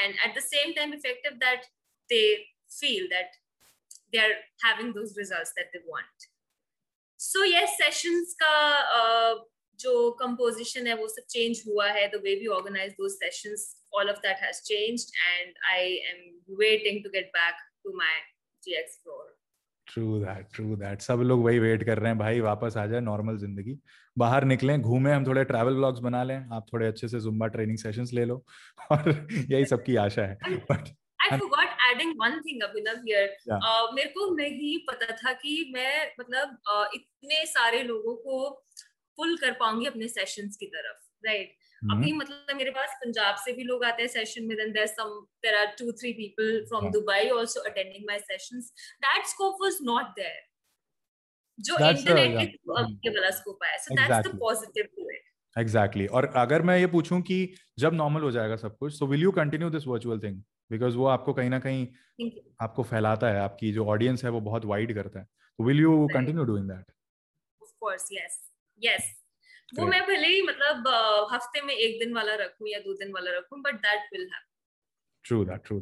and 0.02 0.14
at 0.24 0.34
the 0.34 0.40
same 0.40 0.74
time 0.74 0.92
effective 0.92 1.40
that 1.40 1.66
they 2.10 2.26
feel 2.70 3.08
that 3.10 3.34
they're 4.12 4.38
having 4.62 4.92
those 4.92 5.16
results 5.16 5.52
that 5.56 5.72
they 5.72 5.80
want 5.88 6.28
so 7.16 7.42
yes 7.42 7.76
sessions 7.80 8.36
ka 8.40 8.54
uh, 9.00 9.34
जो 9.82 9.92
composition 10.20 10.86
है 10.86 10.94
वो 10.96 11.06
सब 11.08 11.26
change 11.34 11.60
हुआ 11.66 11.86
है 11.94 12.10
the 12.10 12.20
way 12.26 12.34
we 12.42 12.48
organize 12.56 12.92
those 12.98 13.16
sessions 13.22 13.64
all 13.92 14.08
of 14.12 14.20
that 14.22 14.38
has 14.38 14.60
changed 14.68 15.10
and 15.30 15.56
I 15.70 15.80
am 16.12 16.20
waiting 16.62 17.02
to 17.02 17.10
get 17.10 17.32
back 17.32 17.58
to 17.86 17.92
my 18.02 18.14
GX 18.66 19.02
floor 19.02 19.24
true 19.86 20.18
that 20.20 20.48
true 20.54 20.76
that 20.76 21.00
सब 21.00 21.20
लोग 21.20 21.44
वही 21.44 21.58
wait 21.58 21.84
कर 21.84 21.98
रहे 21.98 22.10
हैं 22.10 22.18
भाई 22.18 22.40
वापस 22.40 22.76
आ 22.76 22.86
जाए 22.86 23.00
नॉर्मल 23.00 23.36
ज़िंदगी 23.38 23.78
बाहर 24.16 24.44
निकलें 24.44 24.80
घूमें 24.80 25.12
हम 25.12 25.26
थोड़े 25.26 25.44
ट्रैवल 25.44 25.74
ब्लॉग्स 25.74 26.00
बना 26.00 26.22
लें 26.24 26.36
आप 26.36 26.66
थोड़े 26.72 26.86
अच्छे 26.86 27.08
से 27.08 27.20
जुम्बा 27.20 27.46
ट्रेनिंग 27.46 27.78
सेशंस 27.78 28.12
ले 28.12 28.24
लो 28.24 28.44
और 28.92 29.10
यही 29.50 29.64
सबकी 29.64 29.96
आशा 30.04 30.22
है 30.22 30.56
but 30.70 30.94
I 31.24 31.36
forgot 31.38 31.70
adding 31.84 32.10
one 32.16 32.34
thing 32.42 32.58
Abhinav 32.60 33.04
here. 33.04 33.28
Yeah. 33.46 33.62
Uh, 33.66 33.94
मेरे 33.94 34.08
को 34.08 34.24
नहीं 34.36 34.78
पता 34.88 35.14
था 35.16 35.32
कि 35.32 35.54
मैं 35.74 36.10
मतलब 36.20 36.56
uh, 36.72 36.86
इतने 36.94 37.44
सारे 37.46 37.82
लोगों 37.82 38.14
को 38.16 38.48
पुल 39.18 39.36
कर 39.36 39.52
पाऊँगी 39.60 39.86
अपने 39.86 40.08
सेशंस 40.08 40.56
की 40.56 40.66
तरफ़ 40.66 41.26
राइट 41.26 41.46
right? 41.46 41.63
अभी 41.84 42.12
मतलब 42.12 42.56
मेरे 42.56 42.70
पास 42.70 42.96
पंजाब 43.00 43.36
से 43.38 43.52
भी 43.52 43.64
लोग 43.64 43.84
आते 43.84 44.02
हैं 44.02 44.08
सेशन 44.10 44.44
में 44.46 44.56
then 44.56 44.72
there 44.72 44.86
some 44.88 45.08
there 45.42 45.54
are 45.56 45.66
two 45.78 45.92
three 45.92 46.12
people 46.12 46.64
from 46.68 46.90
Dubai 46.92 47.28
also 47.30 47.60
attending 47.70 48.04
my 48.08 48.18
sessions 48.20 48.72
that 49.02 49.26
scope 49.26 49.62
was 49.62 49.78
not 49.82 50.14
there 50.16 50.40
जो 51.58 51.78
इंटरनेट 51.88 52.56
के 53.02 53.10
वाला 53.10 53.30
स्कोप 53.30 53.64
आया। 53.64 53.76
So 53.78 53.94
that's 53.94 54.28
the 54.28 54.38
positive 54.38 54.84
to 54.96 55.08
it 55.10 55.22
exactly 55.56 56.06
और 56.08 56.26
अगर 56.36 56.62
मैं 56.62 56.78
ये 56.78 56.86
पूछूँ 56.94 57.20
कि 57.22 57.38
जब 57.78 57.94
नॉर्मल 57.94 58.22
हो 58.22 58.30
जाएगा 58.30 58.56
सब 58.56 58.76
कुछ 58.76 58.98
so 58.98 59.06
will 59.06 59.22
you 59.22 59.32
continue 59.32 59.70
this 59.70 59.86
virtual 59.86 60.20
thing 60.20 60.40
because 60.70 60.96
वो 60.96 61.06
आपको 61.06 61.32
कहीं 61.32 61.50
ना 61.50 61.58
कहीं 61.58 62.30
आपको 62.62 62.82
फैलाता 62.84 63.30
है 63.30 63.40
आपकी 63.40 63.72
जो 63.72 63.86
ऑडियंस 63.86 64.24
है 64.24 64.30
वो 64.30 64.40
बहुत 64.40 64.64
वाइड 64.64 64.94
करता 64.94 65.20
है। 65.20 65.26
Will 65.58 65.80
you 65.80 66.06
continue 66.14 66.44
doing 66.44 66.68
that 66.68 66.92
of 67.62 67.70
course 67.80 68.08
yes 68.12 68.40
yes 68.80 69.12
वो 69.78 69.86
मैं 69.86 70.00
भले 70.06 70.28
ही 70.28 70.42
मतलब 70.42 70.88
हफ़्ते 71.32 71.62
में 71.62 71.74
एक 71.74 71.98
दिन 72.00 72.14
वाला 72.14 72.34
रखूँ 72.36 72.68
या 72.68 72.78
दो 72.80 72.94
दिन 72.94 73.12
वाला 73.12 73.36
रखूँ 73.36 73.60
but 73.62 73.74
that 73.82 74.08
will 74.12 74.28
have 74.32 74.42
true 75.24 75.44
that 75.44 75.66
true 75.66 75.80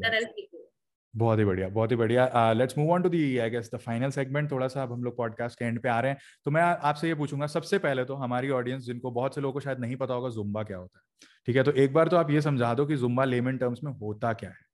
बहुत 1.15 1.39
ही 1.39 1.45
बढ़िया 1.45 1.69
बहुत 1.69 1.91
ही 1.91 1.97
बढ़िया। 1.97 2.53
Let's 2.53 2.77
move 2.79 2.91
on 2.93 3.03
to 3.03 3.09
the 3.09 3.39
I 3.39 3.51
guess 3.51 3.71
the 3.75 3.79
final 3.79 4.11
segment 4.11 4.51
थोड़ा 4.51 4.69
सा 4.69 4.83
अब 4.83 4.93
हम 4.93 5.03
लोग 5.05 5.17
पॉडकास्ट 5.17 5.59
के 5.59 5.65
एंड 5.65 5.81
पे 5.83 5.89
आ 5.89 5.99
रहे 6.01 6.11
हैं। 6.13 6.19
तो 6.45 6.51
मैं 6.51 6.63
आपसे 6.63 7.09
ये 7.09 7.15
पूछूँगा 7.15 7.47
सबसे 7.47 7.79
पहले 7.79 8.05
तो 8.05 8.15
हमारी 8.15 8.51
ऑडियंस 8.51 8.83
जिनको 8.83 9.11
बहुत 9.11 9.35
से 9.35 9.41
लोगों 9.41 9.53
को 9.53 9.61
शायद 9.61 9.81
नहीं 9.81 9.97
पता 9.97 10.15
होगा 10.15 10.29
जुम्बा 10.31 10.63
क्या 10.63 10.79
होता 10.79 10.99
है। 10.99 11.29
ठीक 11.49 11.57
है 11.57 11.63
तो 11.63 11.73
एक 11.83 11.93
बार 11.93 12.09
तो 12.09 12.17
आप 12.17 12.31
ये 12.31 12.41
समझा 12.43 12.73
दो 12.75 12.87
कि 12.87 12.97
जुम्बा 12.97 13.25
लेमन 13.25 13.59
टर्म्स 13.59 13.83
में 13.85 13.93
होता 13.93 14.33
क्या 14.35 14.51
है। 14.51 14.65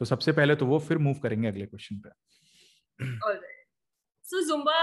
तो 0.00 0.04
सबसे 0.04 0.32
पहले 0.32 0.54
तो 0.56 0.66
वो 0.66 0.78
फिर 0.80 0.98
मूव 0.98 1.18
करेंगे 1.22 1.48
अगले 1.48 1.66
क्वेश्चन 1.66 1.98
पे। 1.98 2.10
So 4.24 4.40
Zumba 4.48 4.78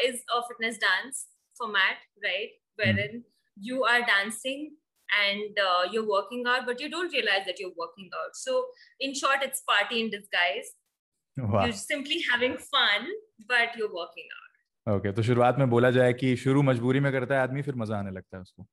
is 0.00 0.22
a 0.28 0.40
fitness 0.40 0.78
dance 0.78 1.26
format 1.56 2.24
right 2.24 2.58
wherein 2.76 3.18
mm. 3.18 3.22
you 3.56 3.84
are 3.84 4.00
dancing 4.02 4.72
and 5.24 5.58
uh, 5.58 5.88
you're 5.90 6.08
working 6.08 6.44
out, 6.46 6.66
but 6.66 6.80
you 6.80 6.88
don't 6.88 7.12
realize 7.12 7.44
that 7.46 7.58
you're 7.58 7.76
working 7.76 8.10
out. 8.14 8.34
So, 8.34 8.64
in 9.00 9.14
short, 9.14 9.42
it's 9.42 9.62
party 9.62 10.00
in 10.00 10.10
disguise. 10.10 10.72
Wow. 11.36 11.64
You're 11.64 11.72
simply 11.72 12.22
having 12.30 12.56
fun, 12.56 13.06
but 13.48 13.76
you're 13.76 13.94
working 13.94 14.28
out. 14.38 14.44
Okay 14.88 14.98
okay, 14.98 15.16
तो 15.16 15.22
शुरुआत 15.22 15.58
में 15.58 15.70
बोला 15.70 15.90
जाए 15.90 16.12
कि 16.12 16.34
शुरू 16.36 16.62
मजबूरी 16.62 17.00
में 17.00 17.12
करता 17.12 17.34
है 17.34 17.40
आदमी 17.40 17.62
फिर 17.62 17.74
मज़ा 17.82 17.98
आने 17.98 18.10
लगता 18.10 18.36
है 18.36 18.42
उसको 18.42 18.66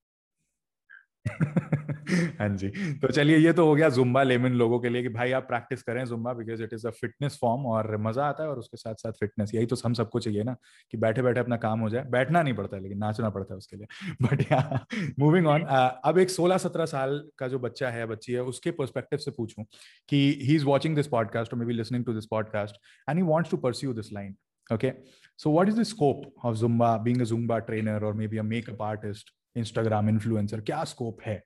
हाँ 2.39 2.47
जी 2.57 2.69
तो 3.01 3.07
चलिए 3.07 3.37
ये 3.37 3.53
तो 3.53 3.65
हो 3.65 3.75
गया 3.75 3.89
जुम्बा 3.89 4.23
लेमन 4.23 4.53
लोगों 4.53 4.79
के 4.79 4.89
लिए 4.89 5.01
कि 5.03 5.09
भाई 5.09 5.31
आप 5.31 5.47
प्रैक्टिस 5.47 5.83
करें 5.83 6.03
Zumba 6.05 6.33
because 6.33 6.63
it 6.63 6.73
is 6.73 6.87
a 6.87 6.91
fitness 6.91 7.37
form 7.41 7.65
और 7.65 7.95
मज़ा 7.97 8.25
आता 8.25 8.43
है 8.43 8.49
और 8.49 8.59
उसके 8.59 8.77
साथ 8.77 8.95
साथ 8.95 9.11
फिटनेस 9.19 9.53
यही 9.55 9.65
तो 9.65 9.75
हम 9.85 9.93
सबको 9.93 10.19
चाहिए 10.19 10.43
ना 10.43 10.55
कि 10.91 10.97
बैठे 10.97 11.21
बैठे 11.21 11.39
अपना 11.39 11.57
काम 11.57 11.79
हो 11.79 11.89
जाए 11.89 12.05
बैठना 12.09 12.43
नहीं 12.43 12.53
पड़ता 12.53 12.75
है 12.77 12.81
लेकिन 12.83 12.97
नाचना 12.97 13.29
पड़ता 13.29 13.53
है 13.53 13.57
उसके 13.57 13.77
लिए 13.77 14.15
बट 14.21 14.41
यहाँ 14.51 14.85
मूविंग 15.19 15.47
ऑन 15.47 15.65
अब 16.05 16.17
एक 16.17 16.29
सोलह 16.29 16.57
सत्रह 16.57 16.85
साल 16.85 17.21
का 17.37 17.47
जो 17.47 17.59
बच्चा 17.59 17.89
है 17.89 18.05
बच्ची 18.05 18.33
है 18.33 18.43
उसके 18.43 18.71
परस्पेक्टिव 18.71 19.19
से 19.19 19.31
पूछूँ 19.31 19.65
कि 20.09 20.21
he 20.41 20.55
is 20.55 20.65
watching 20.65 20.95
this 20.95 21.07
podcast 21.07 21.53
maybe 21.65 21.73
listening 21.73 22.05
to 22.05 22.13
this 22.13 22.25
podcast 22.31 22.75
and 23.09 23.17
he 23.17 23.23
wants 23.25 23.51
to 23.51 23.57
pursue 23.57 23.93
this 23.93 24.13
line 24.13 24.35
okay? 24.69 24.93
So 25.37 25.49
what 25.49 25.69
is 25.69 25.75
the 25.75 25.85
scope 25.85 26.25
of 26.43 26.55
zumba 26.55 27.03
being 27.03 27.21
a 27.21 27.25
zumba 27.25 27.65
trainer 27.65 27.99
or 27.99 28.13
maybe 28.13 28.37
a 28.37 28.43
makeup 28.43 28.81
artist 28.81 29.31
instagram 29.55 30.09
influencer 30.09 30.61
क्या 30.61 30.83
scope 30.85 31.21
है? 31.25 31.41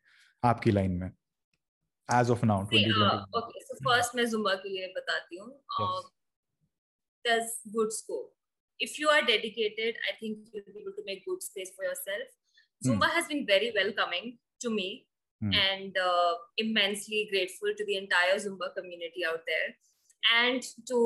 आपकी 0.51 0.71
line 0.71 0.93
में 1.01 1.11
age 2.21 2.31
of 2.31 2.45
now 2.45 2.65
okay 3.39 3.61
so 3.65 3.77
first 3.89 4.17
मैं 4.17 4.27
Zumba 4.31 4.55
के 4.65 4.69
लिए 4.69 4.93
बताती 4.97 5.39
हूँ 5.39 5.53
there's 7.25 7.51
good 7.73 7.91
scope 7.95 8.29
if 8.85 8.99
you 9.01 9.09
are 9.15 9.23
dedicated 9.31 9.99
i 10.11 10.13
think 10.21 10.53
you'll 10.53 10.69
be 10.69 10.81
able 10.83 10.95
to 10.99 11.03
make 11.09 11.19
good 11.25 11.43
space 11.47 11.73
for 11.79 11.85
yourself 11.87 12.31
zumba 12.87 13.09
mm. 13.09 13.17
has 13.17 13.27
been 13.33 13.43
very 13.51 13.69
welcoming 13.75 14.31
to 14.65 14.71
me 14.77 14.87
mm. 15.43 15.53
and 15.65 15.99
uh, 16.05 16.33
immensely 16.65 17.21
grateful 17.33 17.75
to 17.81 17.87
the 17.91 17.99
entire 18.03 18.39
zumba 18.47 18.71
community 18.79 19.27
out 19.33 19.45
there 19.51 19.69
and 20.39 20.71
to 20.93 21.01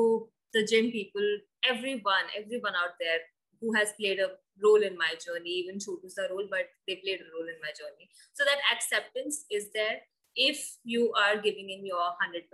the 0.57 0.63
gym 0.71 0.89
people 0.95 1.29
everyone 1.73 2.33
everyone 2.41 2.79
out 2.83 2.95
there 3.05 3.21
who 3.61 3.75
has 3.79 3.93
played 3.99 4.23
a 4.27 4.29
role 4.62 4.82
in 4.82 4.96
my 4.96 5.12
journey, 5.24 5.50
even 5.50 5.78
Chotu's 5.78 6.18
a 6.18 6.32
role, 6.32 6.46
but 6.50 6.66
they 6.86 6.96
played 6.96 7.20
a 7.20 7.30
role 7.36 7.48
in 7.48 7.60
my 7.62 7.72
journey. 7.76 8.08
So 8.34 8.44
that 8.44 8.60
acceptance 8.72 9.44
is 9.50 9.68
there 9.74 10.00
if 10.36 10.76
you 10.84 11.12
are 11.12 11.36
giving 11.36 11.70
in 11.70 11.84
your 11.84 11.98
100%. 11.98 12.44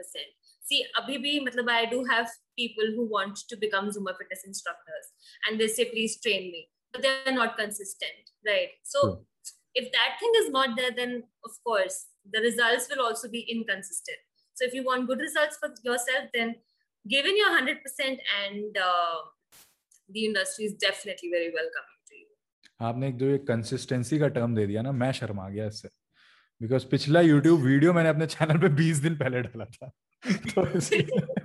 See, 0.63 0.85
abhi 0.99 1.19
bhi, 1.23 1.47
matlab, 1.47 1.69
I 1.71 1.87
do 1.87 2.05
have 2.05 2.29
people 2.59 2.85
who 2.95 3.07
want 3.07 3.39
to 3.49 3.57
become 3.57 3.91
Zumba 3.91 4.17
fitness 4.17 4.43
instructors 4.47 5.07
and 5.47 5.61
they 5.61 5.69
say, 5.69 5.85
please 5.87 6.21
train 6.21 6.51
me, 6.51 6.69
but 6.93 7.03
they're 7.03 7.35
not 7.35 7.57
consistent, 7.57 8.33
right? 8.47 8.71
So 8.83 9.01
sure. 9.01 9.21
if 9.75 9.93
that 9.93 10.17
thing 10.19 10.33
is 10.39 10.51
not 10.51 10.77
there, 10.77 10.91
then 10.95 11.25
of 11.45 11.53
course 11.65 12.07
the 12.33 12.41
results 12.41 12.89
will 12.91 13.05
also 13.05 13.29
be 13.29 13.41
inconsistent. 13.41 14.19
So 14.55 14.65
if 14.65 14.75
you 14.75 14.85
want 14.85 15.07
good 15.07 15.21
results 15.21 15.59
for 15.59 15.69
yourself, 15.85 16.31
then 16.33 16.57
give 17.09 17.27
in 17.27 17.37
your 17.37 17.51
100% 17.51 17.77
and 18.01 18.77
uh, 18.77 19.19
the 20.09 20.25
industry 20.25 20.65
is 20.65 20.75
definitely 20.75 21.31
very 21.31 21.53
welcoming. 21.53 21.96
आपने 22.81 23.09
एक 23.09 23.17
जो 23.17 23.27
एक 23.27 23.47
consistency 23.49 24.19
का 24.19 24.29
term 24.29 24.55
दे 24.55 24.67
दिया 24.67 24.83
ना 24.83 24.93
मैं 24.93 25.13
शर्मा 25.13 25.49
गया 25.49 25.67
इससे। 25.67 25.89
बिकॉज़ 26.63 26.87
पिछला 26.87 27.21
यूट्यूब 27.21 27.61
वीडियो 27.61 27.93
मैंने 27.93 28.09
अपने 28.09 28.27
चैनल 28.27 28.59
पे 28.59 28.69
बीस 28.69 28.99
दिन 28.99 29.17
पहले 29.17 29.43
डाला 29.43 29.65
था। 29.65 29.91
तो 30.33 30.67
इसलिए 30.79 31.36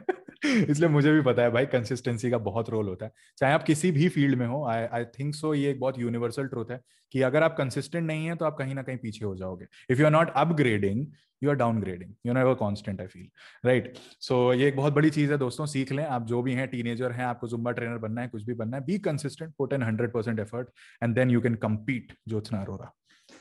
मुझे 0.89 1.11
भी 1.11 1.21
पता 1.21 1.41
है 1.41 1.51
भाई 1.51 1.65
कंसिस्टेंसी 1.67 2.29
का 2.31 2.37
बहुत 2.39 2.69
रोल 2.69 2.87
होता 2.87 3.05
है। 3.05 3.11
चाहे 3.37 3.53
आप 3.53 3.63
किसी 3.63 3.91
भी 3.91 4.09
फ़ील्ड 4.09 4.35
में 4.35 4.45
हो 4.47 4.65
आई 4.67 4.85
आई 4.93 5.05
थिंक 5.19 5.35
सो 5.35 5.53
ये 5.53 5.69
एक 5.71 5.79
बहुत 5.79 5.99
यूनिवर्सल 5.99 6.47
ट्रूथ 6.47 6.71
है 6.71 6.79
कि 7.11 7.21
अगर 7.21 7.43
आप 7.43 7.55
कंसिस्टेंट 7.57 8.05
नहीं 8.07 8.25
है 8.25 8.35
तो 8.35 8.45
आप 8.45 8.55
कहीं 8.57 8.75
ना 8.75 8.81
कहीं 8.81 8.97
पीछे 8.97 9.25
हो 9.25 9.35
जाओगे। 9.35 9.65
If 9.89 9.99
you 9.99 10.05
are 10.05 10.11
not 10.11 10.29
upgrading 10.35 11.05
you 11.43 11.49
are 11.49 11.55
downgrading 11.55 12.13
you 12.25 12.33
never 12.33 12.53
constant 12.53 13.01
I 13.01 13.07
feel 13.07 13.27
right 13.65 13.93
so 14.21 14.53
ये 14.53 14.67
एक 14.67 14.75
बहुत 14.75 14.93
बड़ी 14.93 15.09
चीज़ 15.09 15.31
है 15.31 15.37
दोस्तों, 15.37 15.65
सीख 15.65 15.91
लें। 15.91 16.03
आप 16.05 16.25
जो 16.27 16.41
भी 16.41 16.53
हैं 16.53 16.67
टीनेजर 16.67 17.11
हैं, 17.11 17.25
आपको 17.25 17.47
जुम्बा 17.47 17.71
ट्रेनर 17.71 17.97
बनना 17.97 18.21
है, 18.21 18.27
कुछ 18.27 18.43
भी 18.43 18.53
बनना 18.53 18.77
है 18.77 18.83
be 18.85 18.97
consistent 18.99 19.53
put 19.57 19.73
an 19.73 19.83
hundred 19.83 20.11
percent 20.13 20.39
effort 20.39 20.67
and 21.03 21.15
then 21.15 21.31
you 21.31 21.41
can 21.41 21.55
compete 21.57 22.13
Jyotsna 22.27 22.61
Arora 22.61 22.91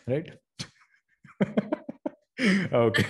right 0.08 0.32
okay 2.76 3.02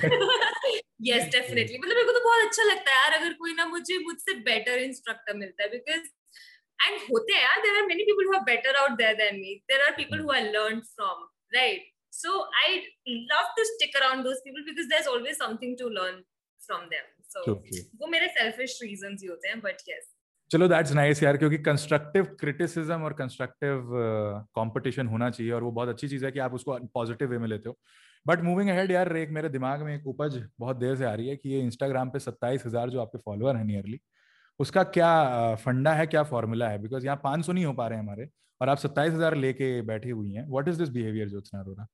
yes 1.02 1.28
definitely 1.33 1.78
मतलब 1.78 1.97
बहुत 2.40 2.49
अच्छा 2.49 2.62
लगता 2.62 2.90
है 2.90 2.97
यार 2.97 3.12
अगर 3.12 3.32
कोई 3.32 3.54
ना 3.54 3.66
मुझे 3.66 3.99
मुझसे 3.99 4.35
बेटर 4.35 4.78
इंस्ट्रक्टर 4.78 5.37
मिलता 5.37 5.62
है 5.62 5.70
बिकॉज़ 5.70 6.09
एंड 6.87 7.00
होते 7.12 7.32
हैं 7.32 7.42
यार 7.42 7.62
there 7.62 7.76
are 7.76 7.87
many 7.87 8.02
people 8.02 8.26
who 8.26 8.32
are 8.32 8.44
better 8.44 8.76
out 8.76 8.90
there 8.90 9.14
than 9.14 9.40
me 9.40 9.54
there 9.70 9.82
are 9.82 9.90
people 9.90 10.20
who 10.20 10.32
I 10.32 10.42
learn 10.42 10.80
from 10.90 11.25
right 11.54 11.88
so 12.12 12.30
i 12.61 12.68
love 13.32 13.50
to 13.56 13.64
stick 13.66 13.92
around 13.99 14.25
those 14.26 14.38
people 14.47 14.62
because 14.68 14.88
there's 14.92 15.09
always 15.11 15.37
something 15.37 15.75
to 15.82 15.90
learn 15.90 16.16
from 16.61 16.80
them. 16.92 17.04
So 17.35 17.42
वो 18.00 18.06
मेरे 18.06 18.26
selfish 18.38 18.75
reasons 18.85 19.23
ही 19.23 19.26
होते 19.26 19.49
हैं 19.49 19.61
but 19.62 19.85
yes. 19.90 20.09
चलो 20.50 20.68
that's 20.68 20.92
nice 20.92 21.23
यार 21.23 21.37
क्योंकि 21.37 21.59
constructive 21.59 22.25
criticism 22.40 23.02
और 23.02 23.12
constructive 23.12 23.90
competition 24.59 25.06
uh, 25.06 25.12
होना 25.12 25.30
चाहिए 25.30 25.52
और 25.52 25.62
वो 25.62 25.70
बहुत 25.70 25.88
अच्छी 25.88 26.09
चीज़ 26.09 26.25
है 26.25 26.32
कि 26.32 26.38
आप 26.38 26.54
उसको 26.54 26.78
पॉजिटिव 26.94 27.30
वे 27.30 27.38
में 27.38 27.49
लेते 27.49 27.68
हो। 27.68 27.78
बट 28.27 28.41
मूविंग 28.45 28.71
अहेड 28.71 28.91
यार 28.91 29.17
एक 29.17 29.31
मेरे 29.31 29.49
दिमाग 29.49 29.83
में 29.83 29.95
एक 29.95 30.07
उपज 30.07 30.43
बहुत 30.61 30.77
देर 30.77 30.97
से 30.97 31.05
आ 31.05 31.15
रही 31.15 31.29
है 31.29 31.37
कि 31.37 31.49
ये 31.49 31.61
इंस्टाग्राम 31.61 32.11
पे 32.11 32.19
सत्ताईस 32.19 32.67
हज़ार 32.67 32.91
जो 32.91 33.00
आपके 33.00 33.19
फॉलोअर 33.19 33.57
हैं 33.57 33.65
नियरली 33.65 34.00
उसका 34.61 34.83
क्या 34.97 35.55
फंडा 35.65 35.93
है 35.95 36.07
क्या 36.07 36.23
फॉर्मूला 36.33 36.69
है 36.69 36.79
बिकॉज़ 36.83 37.05
यहाँ 37.07 37.21
पाँच 37.25 37.47
सौ 37.47 37.53
नहीं 37.53 37.65
हो 37.65 37.73
पा 37.73 37.87
रहे 37.89 37.99
हैं 37.99 38.05
हमारे 38.05 38.29
और 38.61 38.69
आप 38.69 38.79
सत्ताईस 38.79 39.12
हज़ार 39.15 39.35
लेके 39.37 39.81
बैठी 39.93 40.11
हुई 40.11 40.33
हैं 40.33 40.47
what 40.50 40.69
is 40.69 40.79
this 40.79 40.89
behaviour 40.99 41.29
Jyotsna 41.29 41.61
Arora 41.61 41.87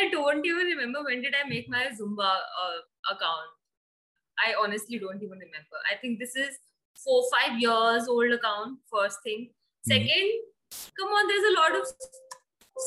I 0.00 0.08
don't 0.10 0.46
even 0.46 0.66
remember 0.66 1.00
when 1.04 1.20
did 1.22 1.34
I 1.34 1.48
make 1.48 1.68
my 1.68 1.80
Zumba 1.96 2.28
uh, 2.62 2.78
account. 3.10 3.50
I 4.38 4.54
honestly 4.60 4.98
don't 4.98 5.22
even 5.22 5.38
remember. 5.38 5.82
I 5.90 5.96
think 6.00 6.18
this 6.18 6.34
is 6.34 6.56
four, 6.98 7.22
five 7.30 7.58
years 7.58 8.08
old 8.08 8.32
account. 8.32 8.78
First 8.90 9.22
thing. 9.22 9.50
Second, 9.84 10.08
mm-hmm. 10.08 10.88
come 10.98 11.08
on, 11.08 11.28
there's 11.28 11.48
a 11.50 11.54
lot 11.58 11.76
of 11.76 11.86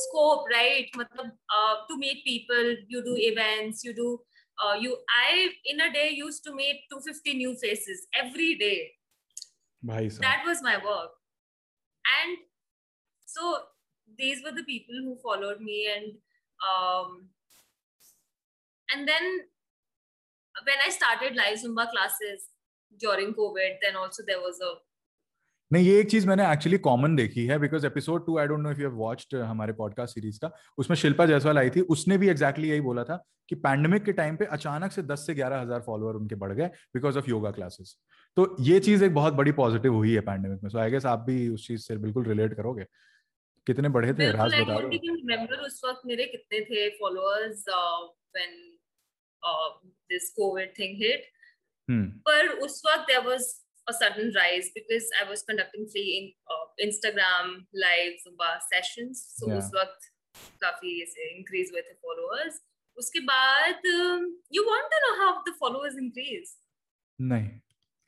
scope, 0.10 0.46
right? 0.52 0.88
Uh, 1.00 1.76
to 1.90 1.98
meet 1.98 2.24
people, 2.26 2.76
you 2.88 3.04
do 3.04 3.16
events, 3.18 3.84
you 3.84 3.94
do. 3.94 4.20
Uh, 4.64 4.76
you, 4.76 4.98
I 5.10 5.50
in 5.66 5.82
a 5.82 5.92
day 5.92 6.12
used 6.12 6.44
to 6.46 6.54
meet 6.54 6.82
250 6.92 7.34
new 7.38 7.56
faces 7.56 8.08
every 8.14 8.56
day. 8.56 8.92
that 10.22 10.44
was 10.46 10.62
my 10.62 10.78
work 10.78 11.12
and 12.06 12.38
so 13.26 13.58
these 14.18 14.44
were 14.44 14.52
the 14.52 14.64
people 14.64 14.96
who 15.04 15.18
followed 15.24 15.60
me 15.62 15.88
and 15.96 16.14
um, 16.68 17.30
and 18.94 19.08
then 19.08 19.24
when 20.66 20.80
i 20.86 20.90
started 20.90 21.36
live 21.36 21.58
zumba 21.58 21.90
classes 21.90 22.50
during 23.00 23.34
covid 23.34 23.80
then 23.82 23.96
also 23.96 24.24
there 24.28 24.40
was 24.40 24.60
a 24.62 24.74
नहीं 25.74 25.86
ये 25.86 26.00
एक 26.00 26.12
चीज़ 26.12 26.28
मैंने 26.28 26.52
actually 26.52 26.78
common 26.78 27.16
देखी 27.16 27.46
है 27.46 27.60
because 27.60 27.88
episode 27.88 28.26
two 28.26 28.38
I 28.38 28.48
don't 28.48 28.60
know 28.60 28.72
if 28.72 28.80
you 28.80 28.88
have 28.88 28.98
watched 28.98 29.36
हमारे 29.36 29.74
podcast 29.74 30.16
series 30.16 30.40
का 30.42 30.52
उसमें 30.78 30.98
शिल्पा 30.98 31.26
जायसवाल 31.26 31.58
आई 31.58 31.70
थी 31.70 31.82
उसने 31.82 32.18
भी 32.18 32.30
एग्जैक्टली 32.30 32.64
exactly 32.64 32.70
यही 32.70 32.82
बोला 32.82 33.04
था 33.04 33.26
कि 33.50 33.56
पैंडमिक 33.56 34.04
के 34.04 34.14
टाइम 34.14 34.36
पे 34.36 34.46
अचानक 34.46 34.92
से 34.92 35.04
10 35.04 35.16
से 35.16 35.36
11 35.36 35.52
हज़ार 35.52 35.80
फॉलोअर 35.80 36.16
उनके 36.16 36.36
बढ़ 36.36 36.54
गए 36.54 36.68
बिकॉज़ 36.68 37.18
ऑफ़ 37.18 37.30
योगा 37.30 37.52
क्लासेस 37.52 37.98
तो 38.36 38.56
ये 38.60 38.80
चीज़ 38.80 39.04
एक 39.04 39.14
बहुत 39.14 39.34
बड़ी 39.34 39.52
पॉजिटिव 39.52 39.94
हुई 39.94 40.14
है 40.14 40.20
पैंडेमिक 40.20 40.64
में 40.64 40.70
सो 40.70 40.78
आई 40.78 40.92
गेस 40.92 41.06
आप 41.06 41.20
भी 41.20 41.50
उस 41.50 41.68
चीज़ 41.68 41.82
से 41.82 41.98
बिल्कुल 41.98 42.26
रिलेट 42.26 42.54
करोगे। 42.54 42.84
कितने 43.68 43.90
बढ़े 43.90 44.14
थे 44.14 44.32
राज 44.32 44.56
बता 44.56 44.78
रिमेंबर 44.78 45.56
उस 45.56 45.82
वक्त 45.86 46.02
मेरे 46.06 46.26
कितने 46.26 46.62
थे 46.62 46.90
followers 46.90 47.66
when 48.36 48.78
this 50.10 50.30
covid 50.30 50.74
thing 50.80 51.04
hit 51.04 51.24
पर 52.26 52.48
उस 52.48 52.84
वक्त 52.86 53.04
there 53.08 53.28
was 53.28 53.63
a 53.88 53.94
sudden 53.94 54.32
rise 54.36 54.70
because 54.76 55.06
I 55.22 55.30
was 55.30 55.44
conducting 55.44 55.88
free 55.92 56.10
in 56.20 56.26
uh, 56.54 56.66
Instagram 56.88 57.66
live 57.74 58.14
Zumba 58.26 58.52
sessions. 58.72 59.24
So 59.38 59.48
yeah. 59.48 59.58
उस 59.58 59.72
वक्त 59.76 60.10
काफ़ी 60.64 61.02
ऐसे 61.04 61.30
increase 61.38 61.72
हुए 61.72 61.82
थे 61.90 61.96
followers. 62.06 62.60
उसके 62.98 63.20
बाद 63.32 63.90
um, 63.96 64.28
you 64.50 64.66
want 64.70 64.94
to 64.96 65.02
know 65.06 65.16
how 65.24 65.32
the 65.50 65.56
followers 65.60 65.98
increase? 66.06 66.56
नहीं 67.22 67.50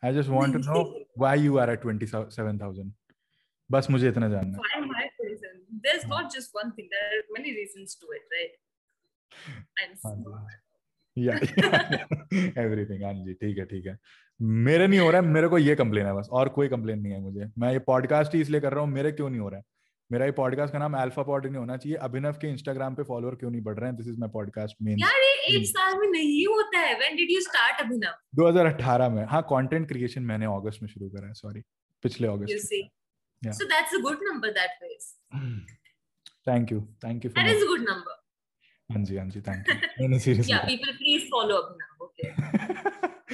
I 0.03 0.11
just 0.11 0.29
want 0.29 0.53
to 0.53 0.59
know 0.59 0.81
why 1.15 1.33
you 1.35 1.57
are 1.59 1.69
at 1.69 1.81
27,000. 1.81 2.93
बस 3.71 3.89
मुझे 3.89 4.09
इतना 4.09 4.29
जानना 4.29 4.57
Why 4.63 4.73
am 4.81 4.91
I 4.95 5.05
reason? 5.25 5.55
There's 5.85 6.05
not 6.07 6.31
just 6.33 6.53
one 6.53 6.71
thing. 6.73 6.89
There 6.91 7.07
are 7.13 7.23
many 7.37 7.53
reasons 7.59 7.95
to 8.01 8.07
it, 8.17 8.23
right? 8.35 8.53
I'm 9.83 9.95
smart. 9.97 10.61
Yeah 11.17 11.35
everything 12.63 13.03
हाँ 13.03 13.13
जी 13.13 13.33
ठीक 13.33 13.57
है 13.57 13.65
ठीक 13.65 13.85
है। 13.87 13.97
मेरे 14.41 14.87
नहीं 14.87 14.99
हो 14.99 15.11
रहा 15.11 15.21
है 15.21 15.27
मेरे 15.27 15.47
को 15.47 15.57
ये 15.57 15.75
कंप्लेन 15.75 16.05
है 16.05 16.13
बस 16.13 16.27
और 16.31 16.49
कोई 16.49 16.67
कंप्लेन 16.67 16.99
नहीं 16.99 17.13
है 17.13 17.19
मुझे। 17.21 17.45
मैं 17.59 17.71
ये 17.71 17.79
पॉडकास्ट 17.79 18.35
ही 18.35 18.41
इसलिए 18.41 18.61
कर 18.61 18.73
रहा 18.73 18.83
हूँ 18.83 18.89
मेरे 18.89 19.11
क्यों 19.11 19.29
नहीं 19.29 19.39
हो 19.39 19.49
रहा 19.49 19.57
है? 19.57 19.63
मेरा 20.11 20.25
ये 20.25 20.31
पॉडकास्ट 20.31 20.73
का 20.73 20.79
नाम 20.79 20.93
अल्फ़ा 20.93 21.23
पॉड 21.23 21.45
नहीं 21.45 21.57
होना 21.57 21.77
चाहिए। 21.77 21.97
अभिनव 21.97 22.31
के 22.31 22.47
इंस्टाग्राम 22.47 22.95
पे 22.95 23.03
फॉलोअर 23.03 23.35
क्यों 23.35 23.51
नहीं 23.51 23.61
बढ़ 23.61 23.77
रहे 23.79 23.89
हैं? 23.89 23.95
This 23.97 24.07
is 24.07 24.19
my 24.19 24.29
podcast 24.29 24.75
man 24.81 24.99
यार 24.99 25.21
ये 25.21 25.57
एक 25.57 25.65
साल 25.65 25.97
में 25.99 26.07
नहीं 26.07 26.45
होता 26.47 26.79
है। 26.79 26.97
When 26.97 27.15
did 27.15 27.31
you 27.31 27.41
start 27.41 27.81
Abhinav 27.81 28.13
2018 28.35 29.09
में। 29.09 29.25
हाँ 29.25 29.41
कंटेंट 29.41 29.87
क्रिएशन 29.87 30.21
मैंने 30.23 30.45
अगस्त 30.45 30.81
में 30.81 30.89
शुरू 30.89 31.09
करा 31.09 31.27
है 31.27 31.33
सॉरी 31.33 31.61
पिछले 32.03 32.27
अगस्त 32.27 32.73
so 33.41 33.65
that's 33.65 33.95
a 33.95 34.01
good 34.01 34.19
number 34.23 34.51
that 34.51 34.77
was 34.83 35.13
thank 36.47 36.71
you 36.71 36.81
thank 37.03 37.25
you 37.25 37.31
that 37.31 37.55
is 37.55 37.63
a 37.63 37.67
good 37.67 37.79
number 37.79 38.24
हां 38.92 39.04
जी 39.10 39.16
हां 39.16 39.28
जी 39.36 39.40
थैंक 39.48 39.68
यू 39.68 39.74
नहीं 39.74 40.08
नहीं 40.08 40.18
सीरियसली 40.26 40.52
या 40.52 40.58
people 40.66 40.92
please 41.04 41.30
follow 41.36 41.56
Abhinav 41.62 42.04
okay 42.04 42.28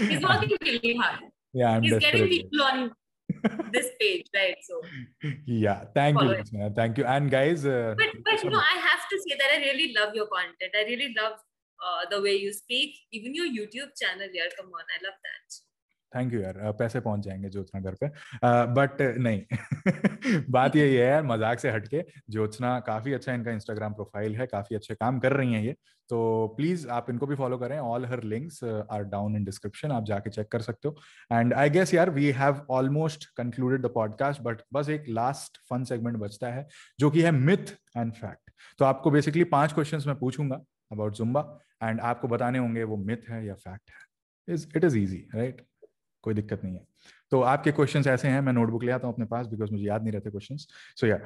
he 0.00 0.14
is 0.16 0.24
working 0.24 0.68
really 0.68 0.96
hard 1.02 1.32
yeah 1.58 1.74
i'm 1.74 1.84
he's 1.84 1.92
desperate. 1.92 2.14
getting 2.14 2.30
people 2.30 2.62
on 2.62 2.80
this 3.74 3.86
page, 4.00 4.26
right? 4.34 4.58
So 4.64 4.80
yeah, 5.46 5.84
thank 5.94 6.20
you, 6.20 6.28
Listener. 6.30 6.70
thank 6.78 6.98
you, 6.98 7.04
and 7.04 7.30
guys. 7.34 7.64
Uh, 7.66 7.94
but 8.00 8.10
but 8.26 8.42
you 8.46 8.50
know, 8.54 8.62
I 8.74 8.76
have 8.86 9.06
to 9.12 9.18
say 9.22 9.38
that 9.42 9.54
I 9.54 9.58
really 9.62 9.86
love 9.96 10.18
your 10.18 10.26
content. 10.34 10.76
I 10.80 10.84
really 10.90 11.08
love 11.20 11.38
uh, 11.86 12.02
the 12.10 12.20
way 12.26 12.34
you 12.36 12.52
speak. 12.58 12.98
Even 13.12 13.34
your 13.34 13.46
YouTube 13.46 13.94
channel, 14.02 14.28
yeah, 14.40 14.52
come 14.58 14.68
on, 14.80 14.84
I 14.96 15.00
love 15.06 15.18
that. 15.28 15.58
Thank 16.15 16.33
you 16.33 16.41
यार। 16.41 16.71
पैसे 16.79 16.99
पहुँच 16.99 17.19
जाएँगे 17.19 17.49
ज्योत्सना 17.49 17.81
घर 17.81 17.95
पे। 17.95 18.07
But 18.73 19.01
नहीं। 19.17 20.41
बात 20.51 20.75
यही 20.75 20.95
है 20.95 21.07
यार, 21.07 21.23
मज़ाक 21.23 21.59
से 21.59 21.71
हटके। 21.71 22.03
ज्योत्सना 22.29 22.79
काफ़ी 22.79 23.13
अच्छा 23.13 23.33
इनका 23.33 23.51
इंस्टाग्राम 23.51 23.93
प्रोफ़ाइल 23.93 24.35
है, 24.35 24.47
काफ़ी 24.47 24.75
अच्छे 24.75 24.95
काम 24.95 25.19
कर 25.19 25.33
रही 25.33 25.53
हैं 25.53 25.63
ये। 25.63 25.75
तो 26.09 26.47
प्लीज़ 26.57 26.87
आप 26.89 27.09
इनको 27.09 27.25
भी 27.27 27.35
फॉलो 27.35 27.57
करें। 27.57 27.77
All 27.79 28.05
her 28.05 28.23
links 28.23 28.63
are 28.63 29.03
down 29.03 29.35
in 29.35 29.43
description 29.43 29.91
आप 29.91 30.05
जाके 30.05 30.29
चेक 30.29 30.47
कर 30.47 30.61
सकते 30.61 30.87
हो। 30.87 30.95
एंड 31.31 31.53
आई 31.53 31.69
गेस 31.69 31.93
यार 31.93 32.09
we 32.09 32.31
have 32.31 32.65
almost 32.69 33.25
concluded 33.37 33.81
the 33.81 33.91
podcast 33.93 34.41
but 34.41 34.61
बस 34.73 34.89
एक 34.89 35.05
लास्ट 35.09 35.57
फन 35.69 35.83
सेगमेंट 35.83 36.17
बचता 36.17 36.47
है, 36.47 36.67
जो 36.99 37.11
कि 37.11 37.21
है 37.21 37.31
मिथ 37.31 37.73
एंड 37.97 38.13
फैक्ट 38.13 38.51
तो 38.79 38.85
आपको 38.85 39.11
बेसिकली 39.11 39.43
पाँच 39.43 39.73
क्वेश्चन 39.73 40.01
मैं 40.07 40.15
पूछूँगा 40.15 40.61
अबाउट 40.91 41.13
जुम्बा 41.13 41.41
एंड 41.83 41.99
आपको 41.99 42.27
बताने 42.27 42.59
होंगे 42.59 42.83
वो 42.83 42.97
मिथ 42.97 43.29
है 43.29 43.45
या 43.45 43.53
फैक्ट 43.55 43.89
है। 43.89 44.55
इट 44.75 44.83
इज़ 44.83 44.97
ईजी 44.97 45.27
राइट 45.35 45.61
कोई 46.23 46.33
दिक्कत 46.33 46.63
नहीं 46.63 46.75
है 46.75 46.85
तो 47.31 47.41
आपके 47.53 47.71
क्वेश्चंस 47.71 48.07
ऐसे 48.07 48.27
हैं 48.27 48.41
मैं 48.41 48.53
नोटबुक 48.53 48.83
ले 48.83 48.91
आता 48.91 49.07
हूँ 49.07 49.13
अपने 49.13 49.25
पास 49.33 49.47
बिकॉज़ 49.47 49.71
मुझे 49.71 49.83
याद 49.85 50.03
नहीं 50.03 50.11
रहते 50.13 50.29
क्वेश्चंस 50.31 50.67
सो 51.01 51.07
या 51.07 51.17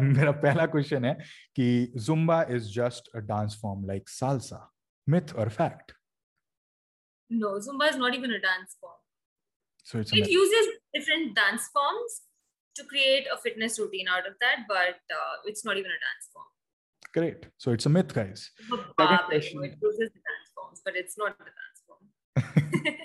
मेरा 0.00 0.32
पहला 0.46 0.66
क्वेश्चन 0.74 1.04
है 1.04 1.14
कि 1.56 1.68
Zumba 2.08 2.42
is 2.56 2.72
just 2.74 3.14
a 3.16 3.20
dance 3.32 3.58
form 3.62 3.86
like 3.88 4.08
salsa 4.08 4.60
myth 5.06 5.34
और 5.36 5.48
fact 5.60 5.92
No, 7.30 7.48
Zumba 7.64 7.90
is 7.90 7.96
not 7.96 8.14
even 8.14 8.30
a 8.30 8.40
dance 8.40 8.76
form. 8.80 8.94
So 9.84 9.98
it's 9.98 10.12
it 10.12 10.30
uses 10.30 10.68
different 10.94 11.34
dance 11.34 11.68
forms 11.72 12.22
to 12.76 12.84
create 12.84 13.26
a 13.32 13.36
fitness 13.36 13.78
routine 13.78 14.08
out 14.08 14.26
of 14.26 14.34
that, 14.40 14.64
but 14.68 15.00
uh, 15.10 15.34
it's 15.44 15.64
not 15.64 15.76
even 15.76 15.90
a 15.90 16.00
dance 16.06 16.28
form. 16.32 16.46
Great. 17.12 17.46
So 17.58 17.72
it's 17.72 17.86
a 17.86 17.88
myth, 17.88 18.14
guys. 18.14 18.50
Second 18.68 19.18
question. 19.26 19.64
It 19.64 19.76
uses 19.82 20.10
the 20.16 20.22
dance 20.30 20.50
forms, 20.54 20.80
but 20.84 20.96
it's 20.96 21.18
not 21.18 21.38
the 21.38 21.44
dance 21.44 21.80
form. 21.86 22.98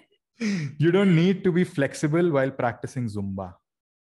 you 0.84 0.90
don't 0.96 1.14
need 1.14 1.42
to 1.44 1.52
be 1.52 1.64
flexible 1.64 2.30
while 2.36 2.50
practicing 2.50 3.06
zumba 3.16 3.48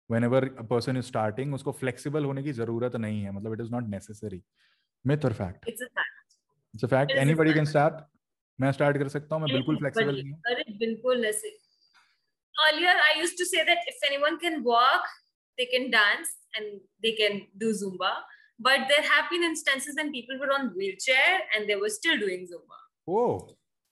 whenever 0.09 0.41
a 0.63 0.65
person 0.73 0.97
is 1.01 1.07
starting 1.13 1.57
usko 1.59 1.75
flexible 1.83 2.29
hone 2.31 2.43
ki 2.47 2.55
zarurat 2.61 2.99
nahi 3.07 3.25
hai 3.27 3.35
matlab 3.39 3.57
it 3.59 3.65
is 3.67 3.73
not 3.77 3.89
necessary 3.97 4.41
myth 5.11 5.25
or 5.31 5.33
fact 5.41 5.71
it's 5.73 5.85
a 5.87 5.91
fact 5.99 6.39
it's 6.75 6.87
a 6.89 6.93
fact 6.95 7.15
it 7.17 7.23
anybody 7.27 7.55
a 7.55 7.55
fact. 7.55 7.61
can 7.61 7.75
start 7.75 8.07
मैं 8.61 8.71
start 8.73 8.97
कर 8.99 9.09
सकता 9.09 9.35
हूँ 9.35 9.43
मैं 9.43 9.53
बिल्कुल 9.53 9.77
flexible 9.79 10.15
नहीं 10.15 10.31
हूँ 10.31 10.41
अरे 10.53 10.65
बिल्कुल 10.79 11.25
ऐसे 11.27 11.57
earlier 12.67 12.95
I 13.03 13.11
used 13.19 13.39
to 13.41 13.47
say 13.51 13.65
that 13.67 13.91
if 13.93 14.01
anyone 14.09 14.39
can 14.45 14.57
walk 14.71 15.05
they 15.59 15.67
can 15.75 15.91
dance 15.93 16.33
and 16.59 16.81
they 17.05 17.13
can 17.21 17.39
do 17.63 17.71
zumba 17.83 18.11
but 18.67 18.89
there 18.93 19.05
have 19.11 19.29
been 19.33 19.45
instances 19.49 20.01
when 20.01 20.11
people 20.17 20.41
were 20.43 20.51
on 20.57 20.67
wheelchair 20.79 21.37
and 21.55 21.71
they 21.71 21.77
were 21.83 21.93
still 21.99 22.19
doing 22.25 22.43
zumba 22.53 22.81
oh 23.17 23.29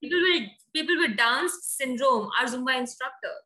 people 0.03 0.25
will 0.27 0.43
people 0.74 0.96
with 1.04 1.16
Downs 1.16 1.58
syndrome 1.62 2.28
are 2.40 2.46
Zumba 2.46 2.78
instructors. 2.78 3.42